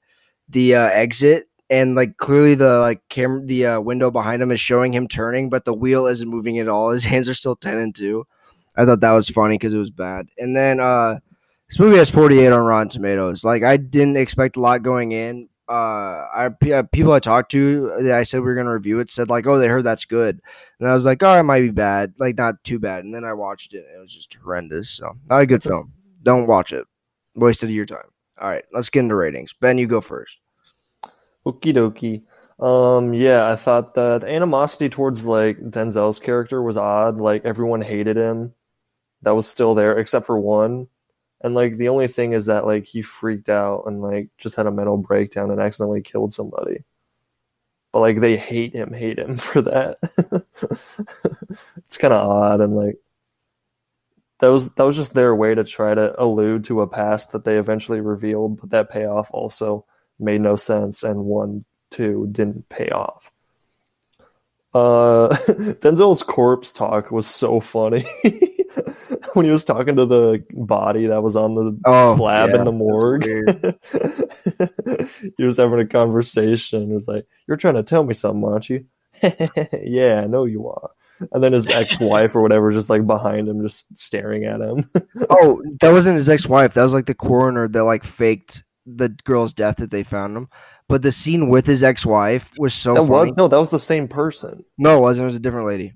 [0.47, 4.60] the uh, exit and like clearly the like camera the uh, window behind him is
[4.60, 6.89] showing him turning, but the wheel isn't moving at all.
[6.91, 8.25] His hands are still ten and two.
[8.77, 10.27] I thought that was funny because it was bad.
[10.38, 11.19] And then uh
[11.67, 13.43] this movie has 48 on Rotten Tomatoes.
[13.43, 15.49] Like I didn't expect a lot going in.
[15.67, 18.99] Uh, I pe- uh, people I talked to, that I said we were gonna review
[18.99, 20.39] it, said like, oh, they heard that's good,
[20.80, 23.04] and I was like, oh, it might be bad, like not too bad.
[23.04, 24.89] And then I watched it, and it was just horrendous.
[24.89, 25.91] So not a good film.
[26.21, 26.86] Don't watch it.
[27.36, 28.06] Wasted your time.
[28.39, 29.54] All right, let's get into ratings.
[29.54, 30.38] Ben, you go first.
[31.45, 32.23] Okie dokie.
[32.60, 37.17] Um, yeah, I thought that animosity towards like Denzel's character was odd.
[37.19, 38.54] Like everyone hated him.
[39.23, 40.88] That was still there, except for one.
[41.41, 44.67] And like the only thing is that like he freaked out and like just had
[44.67, 46.84] a mental breakdown and accidentally killed somebody.
[47.91, 49.98] But like they hate him, hate him for that.
[51.78, 52.98] it's kind of odd and like
[54.39, 57.45] that was that was just their way to try to allude to a past that
[57.45, 59.86] they eventually revealed, but that payoff also
[60.19, 63.32] made no sense and one two didn't pay off.
[64.74, 65.30] Uh,
[65.80, 68.06] Denzel's corpse talk was so funny
[69.33, 72.63] when he was talking to the body that was on the Oh, slab yeah, in
[72.63, 73.25] the morgue.
[75.38, 76.88] he was having a conversation.
[76.88, 78.85] He was like, "You're trying to tell me something, aren't you?"
[79.83, 80.91] yeah, I know you are.
[81.31, 84.83] And then his ex-wife or whatever was just like behind him, just staring at him.
[85.29, 86.73] Oh, that wasn't his ex-wife.
[86.73, 90.49] That was like the coroner that like faked the girl's death that they found him.
[90.89, 93.31] But the scene with his ex-wife was so that funny.
[93.31, 94.63] was no, that was the same person.
[94.77, 95.23] No, it wasn't.
[95.23, 95.93] It was a different lady.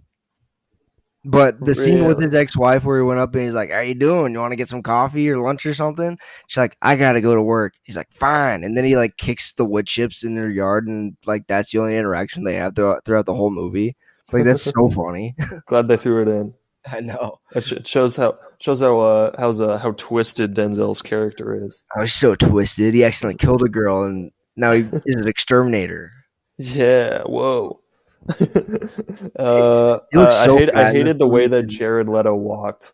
[1.29, 3.93] But the scene with his ex-wife where he went up and he's like, "How you
[3.93, 4.33] doing?
[4.33, 7.35] You want to get some coffee or lunch or something?" She's like, "I gotta go
[7.35, 10.49] to work." He's like, "Fine." And then he like kicks the wood chips in their
[10.49, 13.95] yard, and like that's the only interaction they have throughout, throughout the whole movie.
[14.33, 15.35] Like that's so funny.
[15.67, 16.53] Glad they threw it in.
[16.87, 17.39] I know.
[17.53, 21.83] It it shows how shows how uh, how's uh, how twisted Denzel's character is.
[21.95, 22.93] I was so twisted.
[22.93, 26.11] He accidentally killed a girl, and now he is an exterminator.
[26.57, 27.81] Yeah, whoa.
[29.39, 32.93] uh, uh, so I, hate, I hated the way that Jared Leto walked.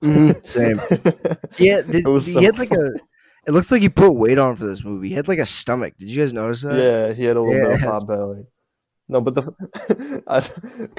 [0.02, 0.80] Same.
[1.58, 2.92] Yeah, did, It was he so had like a.
[3.46, 5.08] It looks like he put weight on for this movie.
[5.08, 5.94] He had like a stomach.
[5.98, 6.76] Did you guys notice that?
[6.76, 7.90] yeah, he had a little bit of Yes.
[7.90, 8.46] pot belly.
[9.08, 10.40] No, but the I,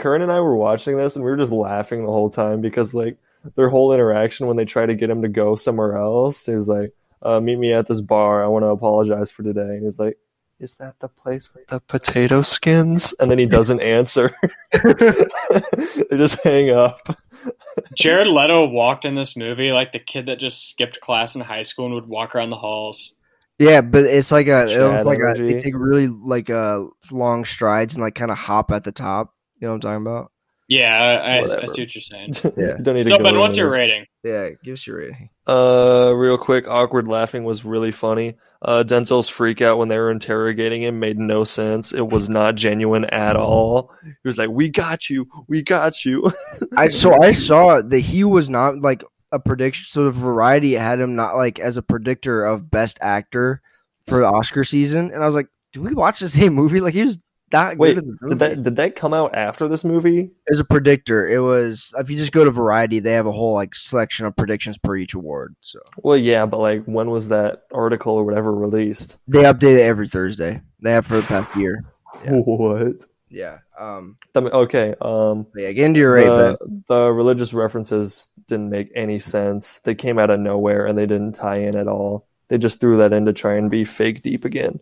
[0.02, 2.94] Karen and I were watching this and we were just laughing the whole time because
[2.94, 3.18] like
[3.56, 6.68] their whole interaction when they try to get him to go somewhere else, he was
[6.68, 8.44] like, uh, "Meet me at this bar.
[8.44, 10.18] I want to apologize for today." And he's like,
[10.60, 14.36] "Is that the place with the potato skins?" And then he doesn't answer.
[14.72, 17.16] they just hang up.
[17.96, 21.64] Jared Leto walked in this movie like the kid that just skipped class in high
[21.64, 23.14] school and would walk around the halls.
[23.58, 25.60] Yeah, but it's like a, it Chad looks like a, they energy.
[25.60, 29.34] take really like uh long strides and like kind of hop at the top.
[29.60, 30.32] You know what I'm talking about?
[30.70, 32.34] Yeah, I, I, I see what you're saying.
[32.56, 32.78] Yeah.
[32.78, 34.06] You don't need to So, Ben, what's your rating?
[34.24, 35.30] Yeah, give us your rating.
[35.50, 38.36] Uh, real quick, awkward laughing was really funny.
[38.62, 41.92] Uh, Denzel's freak out when they were interrogating him made no sense.
[41.92, 43.92] It was not genuine at all.
[44.04, 46.32] He was like, "We got you, we got you."
[46.78, 49.86] I so I saw that he was not like a prediction.
[49.86, 53.64] So the Variety had him not like as a predictor of Best Actor
[54.08, 56.80] for the Oscar season, and I was like, "Do we watch the same movie?
[56.80, 57.18] Like he was
[57.52, 58.30] that Wait, good." in this movie.
[58.30, 60.32] did that did that come out after this movie?
[60.52, 63.54] as a predictor, it was if you just go to Variety, they have a whole
[63.54, 65.56] like selection of predictions per each award.
[65.62, 69.18] So Well, yeah, but like, when was that article or whatever released?
[69.28, 70.62] they update it every Thursday.
[70.82, 71.84] They have for the past year.
[72.26, 72.38] Yeah.
[72.38, 73.06] What?
[73.30, 73.60] Yeah.
[73.78, 74.18] Um.
[74.36, 74.96] Okay.
[75.00, 75.72] Um, yeah.
[75.72, 79.78] Get into your rate, the, the religious references didn't make any sense.
[79.82, 82.26] They came out of nowhere and they didn't tie in at all.
[82.48, 84.80] They just threw that in to try and be fake deep again.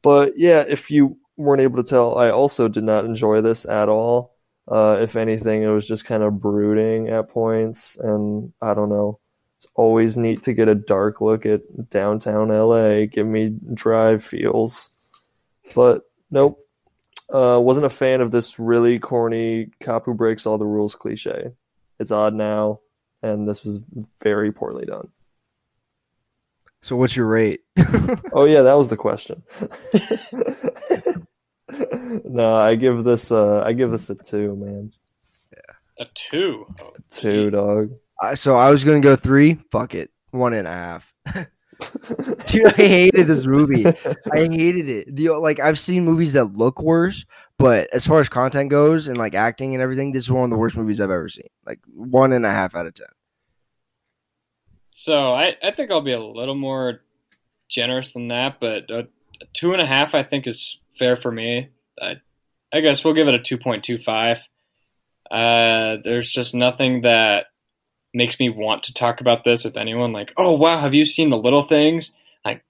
[0.00, 3.88] But yeah, if you weren't able to tell, I also did not enjoy this at
[3.88, 4.34] all.
[4.70, 9.18] Uh, if anything, it was just kind of brooding at points, and I don't know.
[9.56, 15.10] It's always neat to get a dark look at downtown LA, give me drive feels.
[15.74, 16.60] But nope,
[17.32, 21.52] uh, wasn't a fan of this really corny cop who breaks all the rules cliche.
[21.98, 22.80] It's odd now,
[23.22, 23.84] and this was
[24.22, 25.08] very poorly done.
[26.82, 27.60] So what's your rate?
[28.32, 29.42] Oh yeah, that was the question.
[32.24, 34.92] no, I give this uh I give this a two, man.
[36.00, 36.64] A two.
[36.80, 37.90] Oh, Two, dog.
[38.22, 39.58] Uh, so I was gonna go three.
[39.70, 41.12] Fuck it, one and a half.
[42.48, 43.86] Dude, I hated this movie.
[44.32, 45.14] I hated it.
[45.14, 47.24] The like I've seen movies that look worse,
[47.58, 50.50] but as far as content goes and like acting and everything, this is one of
[50.50, 51.48] the worst movies I've ever seen.
[51.66, 53.06] Like one and a half out of ten.
[54.90, 57.02] So I, I think I'll be a little more
[57.68, 59.06] generous than that, but a,
[59.40, 61.68] a two and a half I think is fair for me.
[62.00, 62.16] I,
[62.72, 64.40] I guess we'll give it a two point two five.
[65.30, 67.46] Uh, there's just nothing that
[68.14, 70.12] makes me want to talk about this with anyone.
[70.12, 72.12] Like, oh wow, have you seen the little things?
[72.44, 72.62] Like,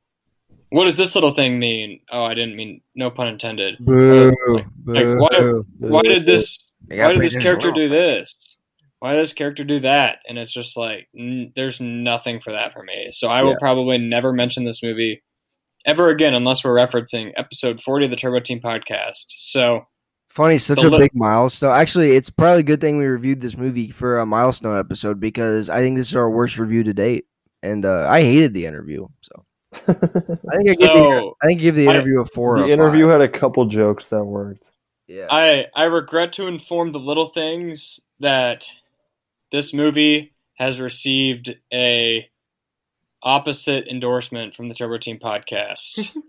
[0.71, 2.01] what does this little thing mean?
[2.11, 3.77] Oh, I didn't mean no pun intended.
[3.79, 4.33] Boo!
[4.87, 5.67] like, why- boo.
[5.79, 6.59] Why did this?
[6.89, 7.77] Why did this this character wrong.
[7.77, 8.35] do this?
[9.01, 10.19] Why does character do that?
[10.29, 13.11] And it's just like n- there's nothing for that for me.
[13.13, 13.57] So I will Yeah.
[13.61, 15.23] probably never mention this movie
[15.89, 19.25] ever again unless we're referencing episode 40 of the Turbo Team podcast.
[19.31, 19.87] So
[20.29, 21.75] Funny, such a li- big milestone.
[21.75, 25.71] Actually, it's probably a good thing we reviewed this movie for a milestone episode because
[25.71, 27.25] I think this is our worst review to date,
[27.63, 29.09] and uh, I hated the interview.
[29.23, 32.59] So I think I give the I think give the interview a four.
[32.59, 33.13] the a interview five.
[33.13, 34.71] had a couple jokes that worked.
[35.07, 35.27] yeah.
[35.31, 38.69] I I regret to inform the little things that
[39.51, 42.29] this movie has received a
[43.23, 46.11] opposite endorsement from the Turbo Team podcast.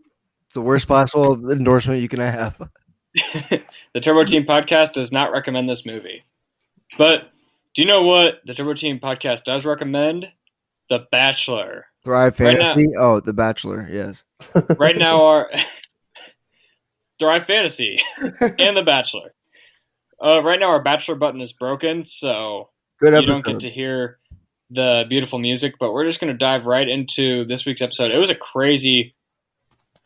[0.46, 2.58] It's the worst possible endorsement you can have.
[3.94, 6.24] the Turbo Team podcast does not recommend this movie.
[6.98, 7.30] But
[7.76, 10.28] do you know what the Turbo Team podcast does recommend?
[10.90, 11.86] The Bachelor.
[12.04, 12.88] Thrive Right now- Fantasy.
[12.98, 13.88] oh, The Bachelor.
[13.92, 14.24] Yes.
[14.80, 15.52] Right now, our
[17.20, 18.00] Thrive Fantasy
[18.42, 19.34] and The Bachelor.
[20.24, 23.28] Uh, right now, our Bachelor button is broken, so Good you episode.
[23.32, 24.19] don't get to hear
[24.70, 25.76] the beautiful music.
[25.80, 28.12] But we're just going to dive right into this week's episode.
[28.12, 29.14] It was a crazy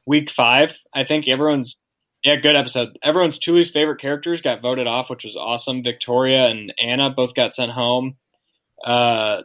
[0.05, 0.73] week five.
[0.93, 1.75] I think everyone's
[2.23, 2.97] yeah, good episode.
[3.03, 5.83] Everyone's two least favorite characters got voted off, which was awesome.
[5.83, 8.15] Victoria and Anna both got sent home.
[8.85, 9.41] Uh,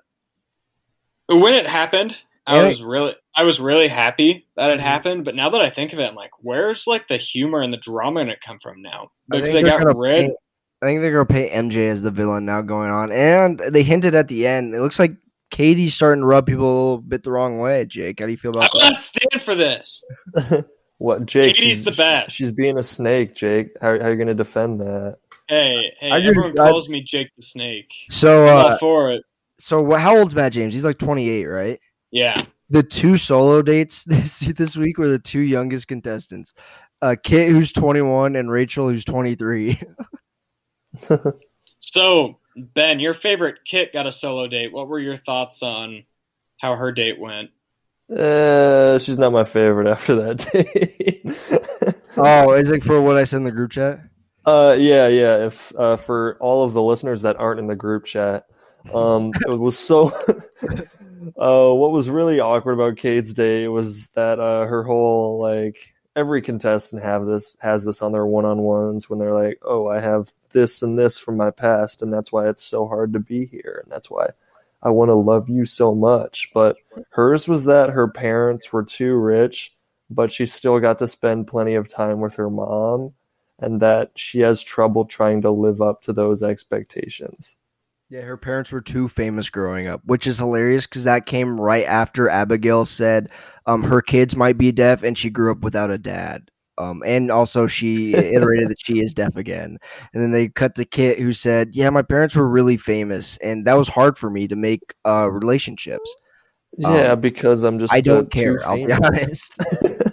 [1.26, 4.82] when it happened, I was really I was really happy that it Mhm.
[4.82, 7.72] happened, but now that I think of it, I'm like, where's like the humor and
[7.72, 9.10] the drama gonna come from now?
[9.28, 10.16] Because they got rid.
[10.16, 10.36] paint-
[10.82, 14.14] I think they're gonna paint MJ as the villain now going on, and they hinted
[14.14, 14.74] at the end.
[14.74, 15.12] It looks like
[15.50, 17.84] Katie's starting to rub people a little bit the wrong way.
[17.84, 18.92] Jake, how do you feel I about will that?
[18.92, 20.02] not stand for this.
[20.98, 21.54] What, Jake?
[21.54, 22.34] Katie's she's, the best.
[22.34, 23.68] She's being a snake, Jake.
[23.80, 25.18] How, how are you going to defend that?
[25.48, 27.86] Hey, hey, I agree- everyone I- calls me Jake the Snake.
[28.10, 29.22] So, I'm all uh, for it.
[29.60, 30.74] so how old's Matt James?
[30.74, 31.80] He's like 28, right?
[32.10, 32.42] Yeah.
[32.70, 36.52] The two solo dates this this week were the two youngest contestants.
[37.00, 39.80] Uh, Kit, who's 21, and Rachel, who's 23.
[41.80, 44.72] So, Ben, your favorite Kit got a solo date.
[44.72, 46.04] What were your thoughts on
[46.58, 47.50] how her date went?
[48.14, 51.24] Uh, she's not my favorite after that date.
[52.16, 54.00] oh, is it for what I said in the group chat?
[54.44, 55.46] Uh, yeah, yeah.
[55.46, 58.44] If uh, for all of the listeners that aren't in the group chat,
[58.92, 60.10] um, it was so.
[61.36, 66.42] uh, what was really awkward about Kate's day was that uh, her whole like every
[66.42, 70.00] contestant have this has this on their one on ones when they're like, oh, I
[70.00, 73.46] have this and this from my past, and that's why it's so hard to be
[73.46, 74.30] here, and that's why
[74.82, 76.50] I want to love you so much.
[76.52, 76.76] But
[77.10, 79.76] hers was that her parents were too rich,
[80.10, 83.14] but she still got to spend plenty of time with her mom
[83.60, 87.56] and that she has trouble trying to live up to those expectations.
[88.10, 91.84] Yeah, her parents were too famous growing up, which is hilarious because that came right
[91.84, 93.28] after Abigail said
[93.66, 96.50] um, her kids might be deaf and she grew up without a dad.
[96.78, 99.78] Um, and also, she iterated that she is deaf again.
[100.14, 103.66] And then they cut to Kit, who said, "Yeah, my parents were really famous, and
[103.66, 106.14] that was hard for me to make uh, relationships."
[106.76, 108.60] Yeah, Um, because I'm just I don't care.
[108.64, 109.54] I'll be honest.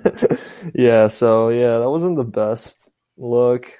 [0.73, 3.71] yeah, so yeah, that wasn't the best look.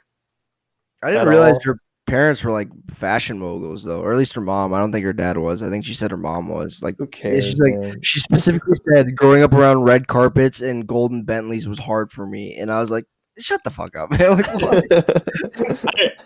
[1.01, 1.73] I didn't realize all.
[1.73, 4.73] her parents were like fashion moguls, though, or at least her mom.
[4.73, 5.61] I don't think her dad was.
[5.63, 6.81] I think she said her mom was.
[6.83, 7.45] Like, Who cares?
[7.45, 8.01] she's like- man?
[8.01, 12.55] she specifically said growing up around red carpets and golden Bentleys was hard for me,
[12.55, 13.05] and I was like,
[13.37, 14.83] "Shut the fuck up, man!" Like, what?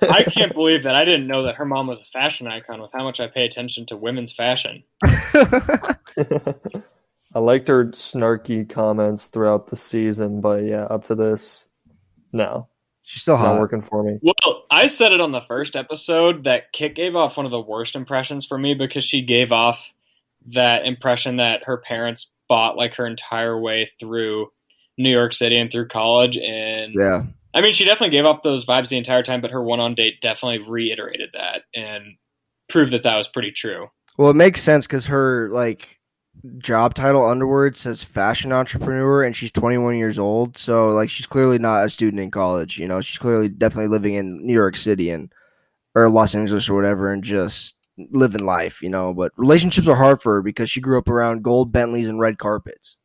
[0.03, 2.81] I, I can't believe that I didn't know that her mom was a fashion icon
[2.81, 4.83] with how much I pay attention to women's fashion.
[7.35, 11.67] I liked her snarky comments throughout the season, but yeah, up to this,
[12.33, 12.67] no,
[13.09, 14.17] She's still not working for me.
[14.21, 17.59] Well, I said it on the first episode that Kit gave off one of the
[17.59, 19.93] worst impressions for me because she gave off
[20.53, 24.51] that impression that her parents bought like her entire way through
[24.99, 26.37] New York City and through college.
[26.37, 27.23] And Yeah,
[27.55, 29.95] I mean, she definitely gave off those vibes the entire time, but her one on
[29.95, 32.15] date definitely reiterated that and
[32.69, 33.87] proved that that was pretty true.
[34.19, 35.98] well, it makes sense because her like
[36.57, 40.57] job title underword says fashion entrepreneur, and she's 21 years old.
[40.57, 42.77] So like, she's clearly not a student in college.
[42.77, 45.31] You know, she's clearly definitely living in New York City and
[45.95, 47.75] or Los Angeles or whatever, and just
[48.11, 48.81] living life.
[48.81, 52.07] You know, but relationships are hard for her because she grew up around gold Bentleys
[52.07, 52.97] and red carpets.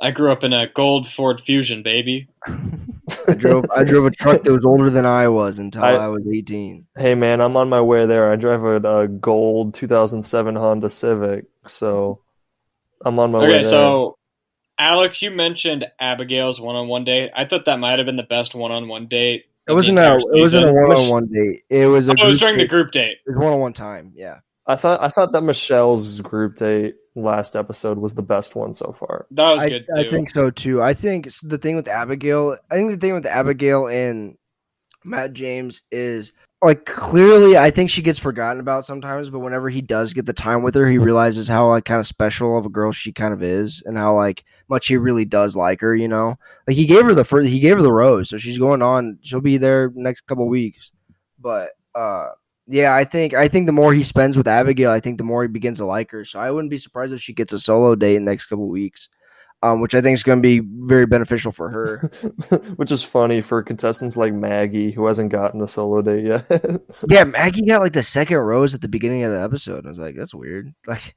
[0.00, 2.28] I grew up in a gold Ford Fusion, baby.
[2.46, 6.08] I drove I drove a truck that was older than I was until I, I-
[6.08, 6.86] was 18.
[6.96, 8.30] Hey man, I'm on my way there.
[8.30, 12.20] I drive a, a gold 2007 Honda Civic, so
[13.04, 14.16] I'm on my way Okay, so
[14.78, 17.30] Alex, you mentioned Abigail's one-on-one date.
[17.36, 19.46] I thought that might have been the best one-on-one date.
[19.68, 21.62] It wasn't a it wasn't a one on one date.
[21.68, 23.18] It was a Oh, it was group during the group date.
[23.26, 24.12] It was one on one time.
[24.14, 24.38] Yeah.
[24.66, 28.92] I thought I thought that Michelle's group date last episode was the best one so
[28.92, 29.26] far.
[29.30, 30.82] That was I, good I think so too.
[30.82, 34.38] I think the thing with Abigail, I think the thing with Abigail and
[35.04, 39.80] Matt James is like clearly I think she gets forgotten about sometimes, but whenever he
[39.80, 42.70] does get the time with her, he realizes how like kind of special of a
[42.70, 46.08] girl she kind of is and how like much he really does like her, you
[46.08, 46.36] know?
[46.66, 49.18] Like he gave her the first he gave her the rose, so she's going on,
[49.22, 50.90] she'll be there next couple weeks.
[51.38, 52.30] But uh
[52.66, 55.42] yeah, I think I think the more he spends with Abigail, I think the more
[55.42, 56.24] he begins to like her.
[56.24, 58.68] So I wouldn't be surprised if she gets a solo date in the next couple
[58.68, 59.08] weeks
[59.62, 62.10] um, which I think is going to be very beneficial for her.
[62.76, 66.82] Which is funny for contestants like Maggie who hasn't gotten a solo date yet.
[67.08, 69.84] yeah, Maggie got like the second rose at the beginning of the episode.
[69.84, 70.74] I was like, that's weird.
[70.86, 71.14] Like,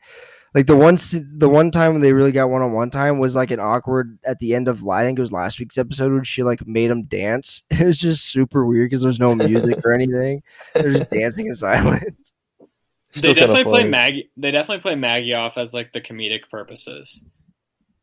[0.53, 0.97] like the one
[1.37, 4.17] the one time when they really got one on one time was like an awkward
[4.25, 6.91] at the end of I think it was last week's episode when she like made
[6.91, 7.63] him dance.
[7.69, 10.43] It was just super weird because there was no music or anything.
[10.73, 12.33] They're just dancing in silence.
[12.59, 12.65] they
[13.11, 13.89] Still kinda definitely play.
[13.89, 14.29] Maggie.
[14.35, 17.23] They definitely play Maggie off as like the comedic purposes.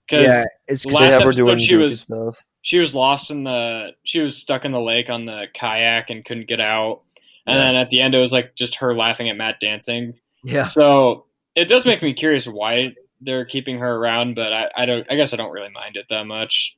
[0.08, 2.46] Because Yeah, it's last they have episode doing she was- stuff.
[2.62, 6.24] she was lost in the she was stuck in the lake on the kayak and
[6.24, 7.02] couldn't get out.
[7.46, 7.64] And Yeah.
[7.64, 10.14] then at the end it was like just her laughing at Matt dancing.
[10.44, 10.62] yeah.
[10.64, 15.06] So it does make me curious why they're keeping her around, but I, I don't
[15.10, 16.76] I guess I don't really mind it that much.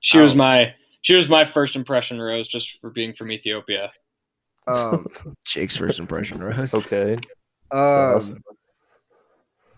[0.00, 0.36] She was Oh.
[0.36, 3.90] my she was my first impression rose just for being from Ethiopia.
[4.66, 5.06] Um,
[5.46, 6.74] Jake's first impression rose.
[6.74, 7.14] Okay.
[7.72, 8.36] Um, sus.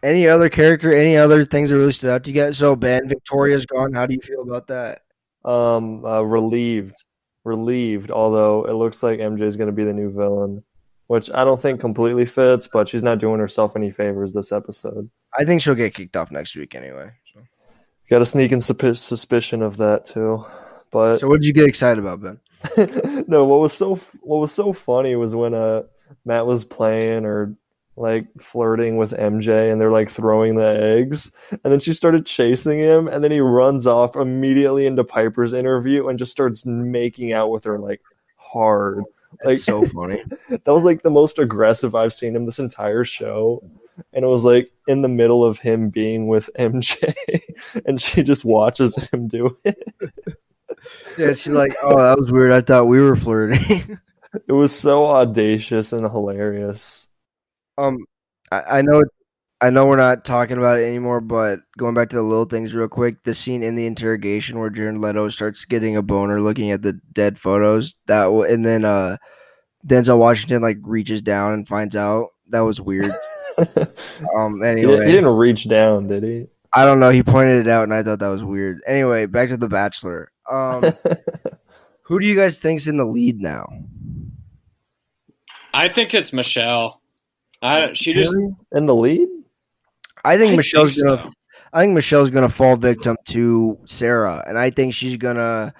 [0.02, 0.94] Any other character?
[0.94, 2.58] Any other things that really stood out to you guys?
[2.58, 3.92] So Ben, Victoria's gone.
[3.92, 5.02] How do you feel about that?
[5.44, 6.96] Um, uh, relieved,
[7.44, 8.10] relieved.
[8.10, 10.64] Although it looks like MJ is going to be the new villain,
[11.06, 12.68] which I don't think completely fits.
[12.72, 15.08] But she's not doing herself any favors this episode.
[15.38, 17.12] I think she'll get kicked off next week anyway.
[17.32, 17.40] So,
[18.10, 20.44] Got a sneaking suspicion of that too.
[20.90, 23.24] But so what did you get excited about, Ben?
[23.26, 25.84] no, what was so what was so funny was when uh
[26.24, 27.56] Matt was playing or
[27.96, 32.78] like flirting with MJ and they're like throwing the eggs and then she started chasing
[32.78, 37.50] him and then he runs off immediately into Piper's interview and just starts making out
[37.50, 38.00] with her like
[38.36, 38.98] hard.
[39.44, 40.22] Like That's so funny.
[40.48, 43.62] that was like the most aggressive I've seen him this entire show.
[44.14, 47.14] And it was like in the middle of him being with MJ
[47.84, 49.78] and she just watches him do it.
[51.18, 52.52] yeah, she's like, "Oh, that was weird.
[52.52, 53.98] I thought we were flirting."
[54.48, 57.06] It was so audacious and hilarious.
[57.78, 57.98] Um,
[58.50, 59.02] I, I know,
[59.60, 62.74] I know we're not talking about it anymore, but going back to the little things
[62.74, 66.70] real quick, the scene in the interrogation where Jared Leto starts getting a boner looking
[66.70, 67.96] at the dead photos.
[68.06, 69.18] That w- and then uh,
[69.86, 72.30] Denzel Washington like reaches down and finds out.
[72.48, 73.10] That was weird.
[74.34, 76.46] Um, He, anyway, didn't, he didn't reach down, did he?
[76.72, 77.10] I don't know.
[77.10, 78.80] He pointed it out, and I thought that was weird.
[78.86, 80.32] Anyway, back to The Bachelor.
[80.50, 80.82] Um,
[82.02, 83.70] who do you guys think's in the lead now?
[85.74, 87.01] I think it's Michelle.
[87.62, 88.34] I, she just
[88.72, 89.28] in the lead?
[90.24, 91.30] I think I Michelle's think gonna.
[91.72, 95.72] I think Michelle's gonna fall victim to Sarah, and I think she's gonna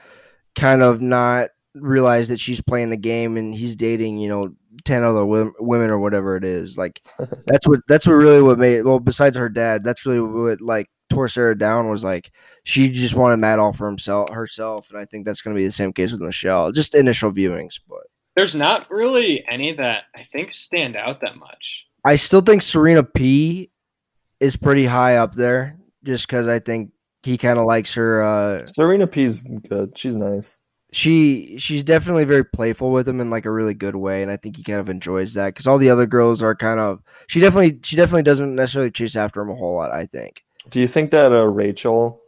[0.54, 4.54] kind of not realize that she's playing the game and he's dating, you know,
[4.84, 6.78] ten other women or whatever it is.
[6.78, 7.00] Like
[7.46, 8.82] that's what that's what really what made.
[8.82, 12.30] Well, besides her dad, that's really what like tore Sarah down was like
[12.64, 15.72] she just wanted Matt all for himself herself, and I think that's gonna be the
[15.72, 16.72] same case with Michelle.
[16.72, 18.06] Just initial viewings, but
[18.36, 21.84] there's not really any that I think stand out that much.
[22.04, 23.70] I still think Serena P
[24.40, 26.90] is pretty high up there, just because I think
[27.22, 28.22] he kind of likes her.
[28.22, 29.96] uh Serena P's good.
[29.96, 30.58] She's nice.
[30.92, 34.36] she she's definitely very playful with him in like a really good way and i
[34.36, 37.40] think he kind of enjoys that because all the other girls are kind of she
[37.40, 40.86] definitely she definitely doesn't necessarily chase after him a whole lot i think Do you
[40.88, 42.20] think that uh, Rachel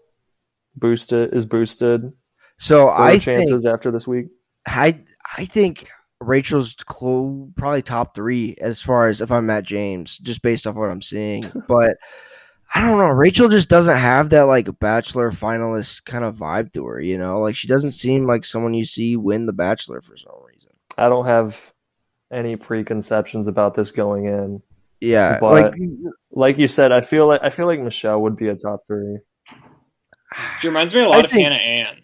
[0.77, 2.11] boosted is boosted
[2.57, 4.29] so i her think chances after this week?
[4.67, 4.99] i
[5.37, 5.89] i think
[6.21, 10.75] rachel's clo- probably top three as far as if i'm matt james just based off
[10.75, 11.97] what i'm seeing but
[12.75, 13.07] I don't know.
[13.09, 17.39] Rachel just doesn't have that like bachelor finalist kind of vibe to her, you know?
[17.41, 20.71] Like she doesn't seem like someone you see win the bachelor for some reason.
[20.99, 21.73] I don't have
[22.33, 24.61] any preconceptions about this going in.
[25.01, 25.75] Yeah, But- like
[26.33, 29.19] Like you said, I feel like I feel like Michelle would be a top three.
[30.61, 31.97] She reminds me a lot I of think- Hannah Ann.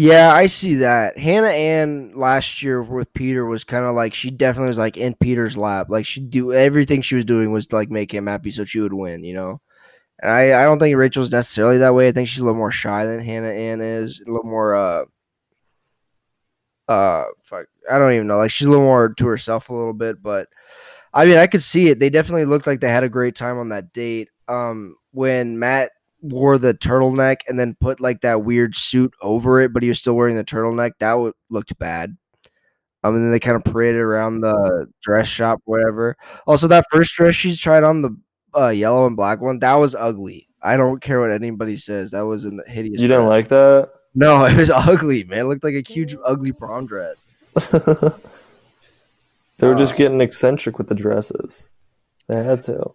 [0.00, 1.18] Yeah, I see that.
[1.18, 5.14] Hannah Ann last year with Peter was kind of like she definitely was like in
[5.16, 5.88] Peter's lap.
[5.90, 8.78] Like she do everything she was doing was to like make him happy so she
[8.78, 9.60] would win, you know.
[10.22, 12.08] And I, I don't think Rachel's necessarily that way.
[12.08, 14.20] I think she's a little more shy than Hannah Ann is.
[14.26, 15.04] A little more uh
[16.88, 18.38] uh fuck I don't even know.
[18.38, 20.48] Like she's a little more to herself a little bit, but
[21.14, 21.98] I mean I could see it.
[22.00, 24.30] They definitely looked like they had a great time on that date.
[24.48, 29.72] Um when Matt wore the turtleneck and then put like that weird suit over it,
[29.72, 30.92] but he was still wearing the turtleneck.
[30.98, 32.16] That w- looked bad.
[33.04, 36.16] Um, and then they kind of paraded around the dress shop, whatever.
[36.48, 38.16] Also, that first dress she's tried on the
[38.56, 40.48] uh, yellow and black one, that was ugly.
[40.60, 42.10] I don't care what anybody says.
[42.10, 43.00] That was a hideous.
[43.00, 43.28] You didn't dress.
[43.28, 43.90] like that?
[44.16, 45.38] No, it was ugly, man.
[45.40, 47.24] It looked like a huge, ugly prom dress.
[49.58, 51.70] they were just Uh, getting eccentric with the dresses.
[52.26, 52.90] They had to.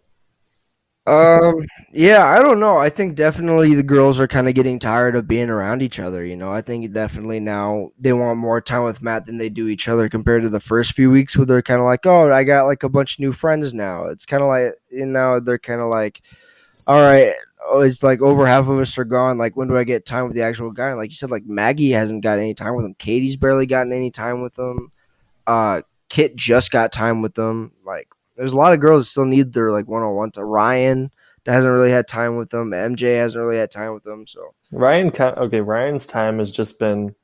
[1.06, 2.78] Um, yeah, I don't know.
[2.78, 6.24] I think definitely the girls are kind of getting tired of being around each other.
[6.26, 9.68] You know, I think definitely now they want more time with Matt than they do
[9.68, 12.45] each other compared to the first few weeks where they're kind of like, oh, I
[12.45, 14.06] got like a bunch of new friends now.
[14.06, 16.22] It's kind of like, you know, they're kind of like,
[16.88, 17.34] all right,
[17.66, 19.38] oh, it's like over half of us are gone.
[19.38, 20.93] Like, when do I get time with the actual guy?
[20.93, 22.93] Like you said, like Maggie hasn't got any time with him.
[22.93, 24.91] Katie's barely gotten any time with him.
[25.45, 27.74] Uh, Kit just got time with them.
[27.86, 28.08] Like,
[28.43, 31.09] there's a lot of girls still need their like one on one to Ryan
[31.45, 32.71] that hasn't really had time with them.
[32.71, 37.15] MJ hasn't really had time with them, so Ryan, okay, Ryan's time has just been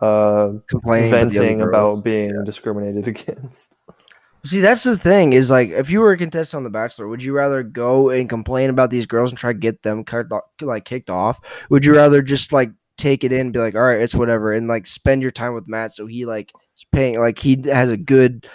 [0.00, 3.76] uh, complaining about venting about being discriminated against.
[4.46, 7.22] See, that's the thing is like if you were a contestant on The Bachelor, would
[7.22, 10.28] you rather go and complain about these girls and try to get them cut,
[10.62, 11.40] like kicked off?
[11.68, 14.54] Would you rather just like take it in, and be like, all right, it's whatever,
[14.54, 17.90] and like spend your time with Matt so he like is paying like he has
[17.90, 18.48] a good.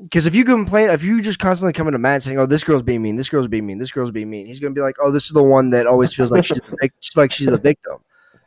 [0.00, 2.82] Because if you complain, if you just constantly come into Matt saying, "Oh, this girl's
[2.82, 5.10] being mean, this girl's being mean, this girl's being mean," he's gonna be like, "Oh,
[5.10, 7.98] this is the one that always feels like she's, vic- she's like she's the victim."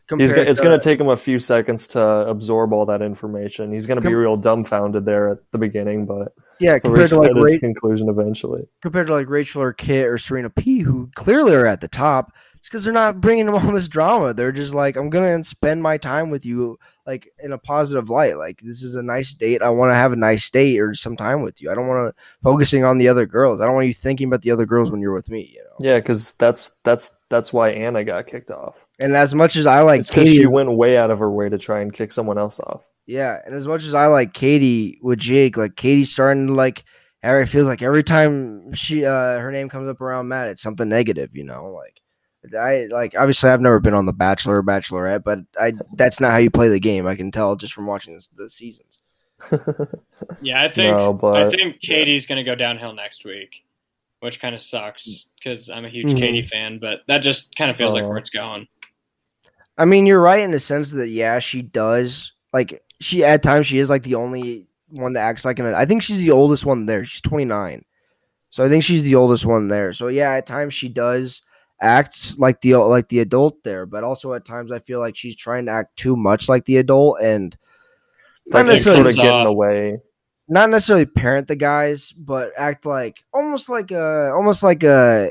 [0.08, 3.02] He's, go- Compared it's going to take him a few seconds to absorb all that
[3.02, 3.74] information.
[3.74, 7.34] He's going to be real dumbfounded there at the beginning, but Yeah, compared to like
[7.34, 8.68] Ra- conclusion eventually.
[8.84, 12.34] compared to like Rachel or Kit or Serena P, who clearly are at the top.
[12.66, 14.34] It's because they're not bringing them all this drama.
[14.34, 18.40] They're just like, I'm gonna spend my time with you, like in a positive light.
[18.40, 19.62] Like this is a nice date.
[19.62, 21.70] I want to have a nice date or some time with you.
[21.70, 23.62] I don't want to focusing on the other girls.
[23.62, 25.48] I don't want you thinking about the other girls when you're with me.
[25.54, 25.88] You know.
[25.88, 28.84] Yeah, because that's that's that's why Anna got kicked off.
[29.00, 31.50] And as much as I like because Katie, she went way out of her way
[31.50, 32.84] to try and kick someone else off.
[33.06, 36.84] Yeah, and as much as I like Katie with Jake, like Katie's starting to like
[37.22, 40.90] every feels like every time she uh her name comes up around Matt, it's something
[40.90, 41.72] negative, you know.
[41.72, 42.02] Like
[42.54, 46.32] I like obviously I've never been on the Bachelor or Bachelorette, but I that's not
[46.32, 47.08] how you play the game.
[47.08, 49.00] I can tell just from watching this, the seasons.
[50.42, 53.64] Yeah, I think No, but I think Katie's going to go downhill next week,
[54.22, 56.20] which kind of sucks because I'm a huge Mhm.
[56.20, 56.80] Katie fan.
[56.80, 58.08] But that just kind of feels like Oh.
[58.10, 58.68] where it's going.
[59.78, 63.68] I mean, you're right in the sense that yeah, she does like she at times
[63.68, 65.66] she is like the only one that acts like an.
[65.68, 67.04] I think she's the oldest one there.
[67.04, 67.84] She's 29,
[68.50, 69.92] so I think she's the oldest one there.
[69.94, 71.42] So yeah, at times she does
[71.82, 75.36] act like the like the adult there, but also at times I feel like she's
[75.36, 77.58] trying to act too much like the adult and
[78.48, 79.48] not like necessarily sort of getting off.
[79.48, 79.98] away.
[80.48, 85.30] not necessarily parent the guys, but act like almost like a almost like a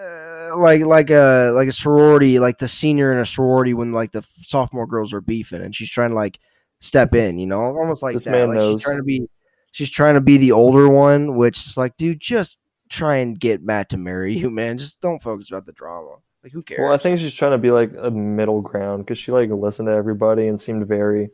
[0.00, 4.10] uh, like like a like a sorority, like the senior in a sorority when like
[4.12, 6.38] the sophomore girls are beefing, and she's trying to like
[6.80, 8.32] step in, you know, almost like This that.
[8.32, 8.80] man like knows.
[8.80, 9.28] she's trying to be
[9.72, 12.58] she's trying to be the older one, which is like, dude, just
[12.88, 14.78] try and get Matt to marry you, man.
[14.78, 16.16] Just don't focus about the drama.
[16.42, 16.80] Like, who cares?
[16.80, 19.86] Well, I think she's trying to be like a middle ground because she like listened
[19.88, 21.30] to everybody and seemed very,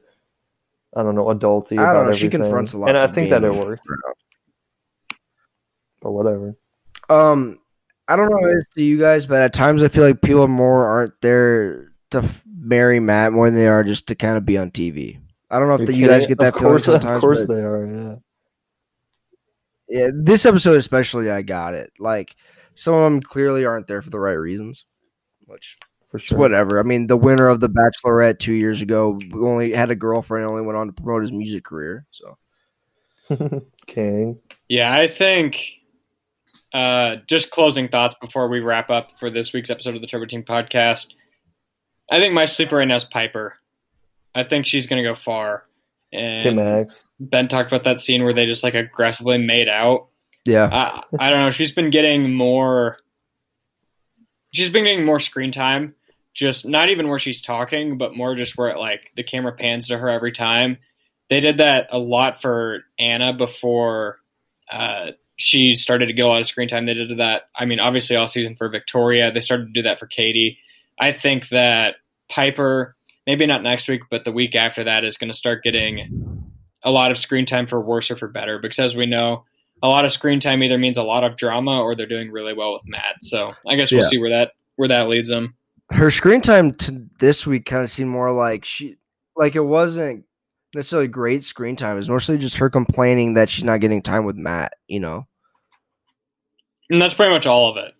[0.96, 2.12] I don't know, adulty I don't know.
[2.12, 3.86] She confronts a lot, and I think that it worked.
[6.00, 6.56] But whatever.
[7.08, 7.58] Um,
[8.08, 10.86] I don't know is to you guys, but at times I feel like people more
[10.86, 14.58] aren't there to f- marry Matt more than they are just to kind of be
[14.58, 15.18] on TV.
[15.50, 17.12] I don't know if the, you guys get that Of feeling course, sometimes.
[17.12, 17.86] of course they are.
[17.86, 18.14] Yeah.
[19.92, 21.92] Yeah, this episode especially, I got it.
[21.98, 22.34] Like
[22.74, 24.86] some of them clearly aren't there for the right reasons,
[25.46, 25.76] which
[26.06, 26.38] For sure.
[26.38, 26.80] whatever.
[26.80, 30.62] I mean, the winner of the Bachelorette two years ago only had a girlfriend, only
[30.62, 32.06] went on to promote his music career.
[32.10, 32.38] So
[33.86, 34.40] King.
[34.68, 35.72] Yeah, I think
[36.72, 40.24] uh, just closing thoughts before we wrap up for this week's episode of the Turbo
[40.24, 41.08] Team podcast.
[42.10, 43.58] I think my sleeper right now is Piper.
[44.34, 45.64] I think she's going to go far.
[46.14, 47.08] Okay, And Max.
[47.18, 50.08] Ben talked about that scene where they just like aggressively made out.
[50.44, 51.50] yeah, I, I don't know.
[51.50, 52.98] She's been getting more.
[54.52, 55.94] She's been getting more screen time.
[56.34, 59.98] Just not even where she's talking, but more just where like the camera pans to
[59.98, 60.78] her every time.
[61.30, 64.18] They did that a lot for Anna before
[64.70, 66.86] uh, she started to get a lot of screen time.
[66.86, 67.48] They did that.
[67.54, 69.32] I mean, obviously all season for Victoria.
[69.32, 70.58] They started to do that for Katie.
[70.98, 71.96] I think that
[72.30, 72.96] Piper,
[73.26, 76.44] maybe not next week, but the week after that, is going to start getting
[76.82, 78.58] a lot of screen time for worse or for better.
[78.58, 79.44] Because as we know,
[79.82, 82.52] a lot of screen time either means a lot of drama or they're doing really
[82.54, 83.16] well with Matt.
[83.22, 84.08] So I guess we'll Yeah.
[84.08, 85.54] see where that where that leads them.
[85.90, 88.96] her screen time to this week kind of seemed more like she
[89.36, 90.24] like it wasn't
[90.74, 91.98] necessarily great screen time.
[91.98, 95.26] It's mostly just her complaining that she's not getting time with Matt, you know.
[96.90, 97.94] And that's pretty much all of it.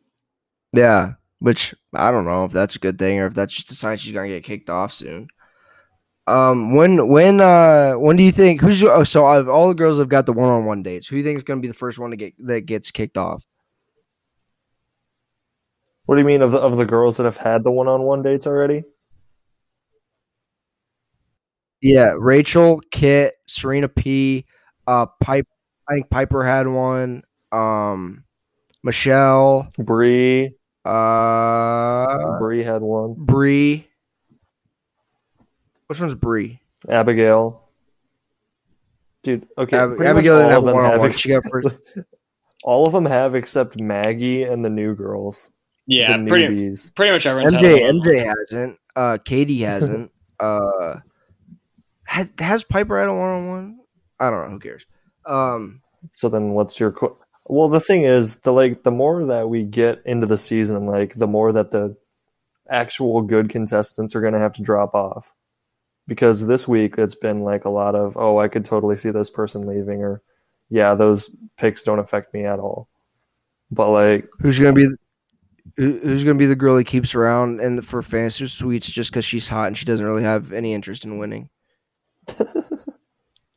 [0.72, 1.14] Yeah.
[1.42, 3.98] Which I don't know if that's a good thing or if that's just a sign
[3.98, 5.26] she's gonna get kicked off soon.
[6.28, 9.98] Um when when uh when do you think who's oh so of all the girls
[9.98, 11.74] have got the one on one dates, who do you think is gonna be the
[11.74, 13.44] first one to get that gets kicked off?
[16.06, 18.02] What do you mean of the of the girls that have had the one on
[18.02, 18.84] one dates already?
[21.80, 24.46] Yeah, Rachel, Kit, Serena P,
[24.86, 25.46] uh Pipe
[25.88, 27.22] I think Piper had one.
[27.50, 28.24] Um
[28.84, 30.54] Michelle, Bree.
[30.84, 33.14] Uh Bree had one.
[33.16, 33.86] Bree.
[35.86, 36.60] Which one's Bree?
[36.88, 37.68] Abigail.
[39.22, 39.76] Dude, okay.
[39.76, 41.08] Ab- Abigail all have of them one on have one.
[41.10, 41.32] ex- She
[42.64, 45.50] all of them have except Maggie and the new girls.
[45.86, 46.94] Yeah, the pretty newbies.
[46.94, 48.02] pretty much everyone's had MJ.
[48.02, 48.78] MJ hasn't.
[48.96, 50.10] Uh Katie hasn't.
[50.40, 50.96] uh
[52.04, 53.78] has, has Piper had a one on one?
[54.18, 54.50] I don't know.
[54.54, 54.84] Who cares?
[55.26, 56.90] Um So then, what's your?
[56.92, 57.16] qu-
[57.52, 61.12] Well, the thing is, the like the more that we get into the season, like
[61.12, 61.94] the more that the
[62.66, 65.34] actual good contestants are going to have to drop off.
[66.08, 69.28] Because this week it's been like a lot of, oh, I could totally see this
[69.28, 70.22] person leaving, or
[70.70, 72.88] yeah, those picks don't affect me at all.
[73.70, 74.88] But like, who's gonna be
[75.76, 79.26] who, who's gonna be the girl he keeps around and for fantasy suites just because
[79.26, 81.50] she's hot and she doesn't really have any interest in winning?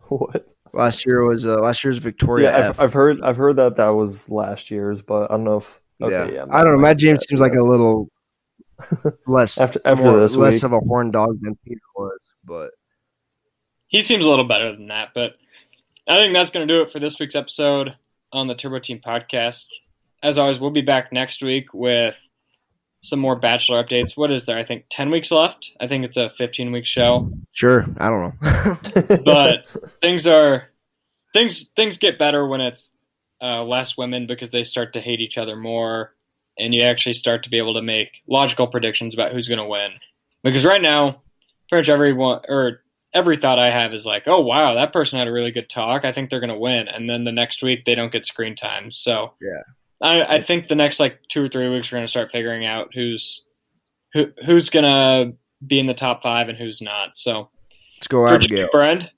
[0.09, 0.49] what?
[0.75, 2.51] Last year was uh, last year's Victoria.
[2.51, 2.69] yeah, F.
[2.71, 5.81] I've, I've heard, I've heard that that was last year's, but I don't know if.
[6.01, 6.27] Okay, yeah.
[6.27, 6.79] yeah, I don't know.
[6.81, 8.09] Matt James seems like a little
[9.27, 12.71] less After after more- this less week, of a horn dog than Peter was, but
[13.87, 15.37] He seems a little better than that, but
[16.07, 17.95] I think that's going to do it for this week's episode
[18.33, 19.65] on the Turbo Team podcast.
[20.21, 22.17] As always, we'll be back next week with
[23.05, 24.17] some more Bachelor updates.
[24.17, 24.57] What is there?
[24.57, 25.71] I think 10 weeks left.
[25.79, 27.31] I think it's a 15 week show.
[27.51, 28.77] Sure, I don't know.
[29.25, 29.65] But
[30.01, 30.69] things are
[31.33, 32.91] things things get better when it's
[33.41, 36.13] uh, less women because they start to hate each other more,
[36.57, 39.65] and you actually start to be able to make logical predictions about who's going to
[39.65, 39.91] win.
[40.43, 41.21] Because right now,
[41.69, 42.81] pretty much everyone or
[43.13, 46.05] every thought I have is like, oh wow, that person had a really good talk.
[46.05, 48.55] I think they're going to win, and then the next week they don't get screen
[48.55, 48.91] time.
[48.91, 49.63] So Yeah.
[50.05, 52.65] I, I think the next like two or three weeks we're going to start figuring
[52.65, 53.43] out who's
[54.13, 55.35] who who's going to
[55.65, 57.17] be in the top five and who's not.
[57.17, 57.49] So
[57.97, 58.69] Let's go, for Abigail.
[58.71, 59.09] Brent,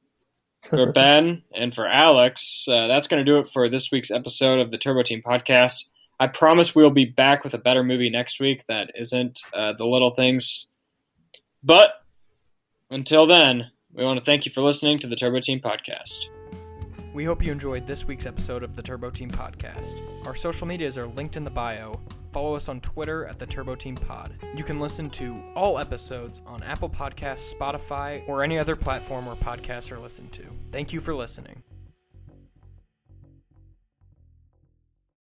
[0.70, 4.60] for Ben, and for Alex, uh, that's going to do it for this week's episode
[4.60, 5.84] of the Turbo Team podcast.
[6.22, 9.86] I promise we'll be back with a better movie next week that isn't uh, The
[9.86, 10.68] Little Things.
[11.64, 11.90] But
[12.90, 16.16] until then, we want to thank you for listening to the Turbo Team podcast.
[17.18, 20.00] We hope you enjoyed this week's episode of the Turbo Team Podcast.
[20.28, 22.00] Our social medias are linked in the bio.
[22.32, 24.34] Follow us on Twitter at the Turbo Team Pod.
[24.56, 29.36] You can listen to all episodes on Apple Podcasts, Spotify, or any other platform where
[29.36, 30.44] podcasts are listened to.
[30.72, 31.64] Thank you for listening.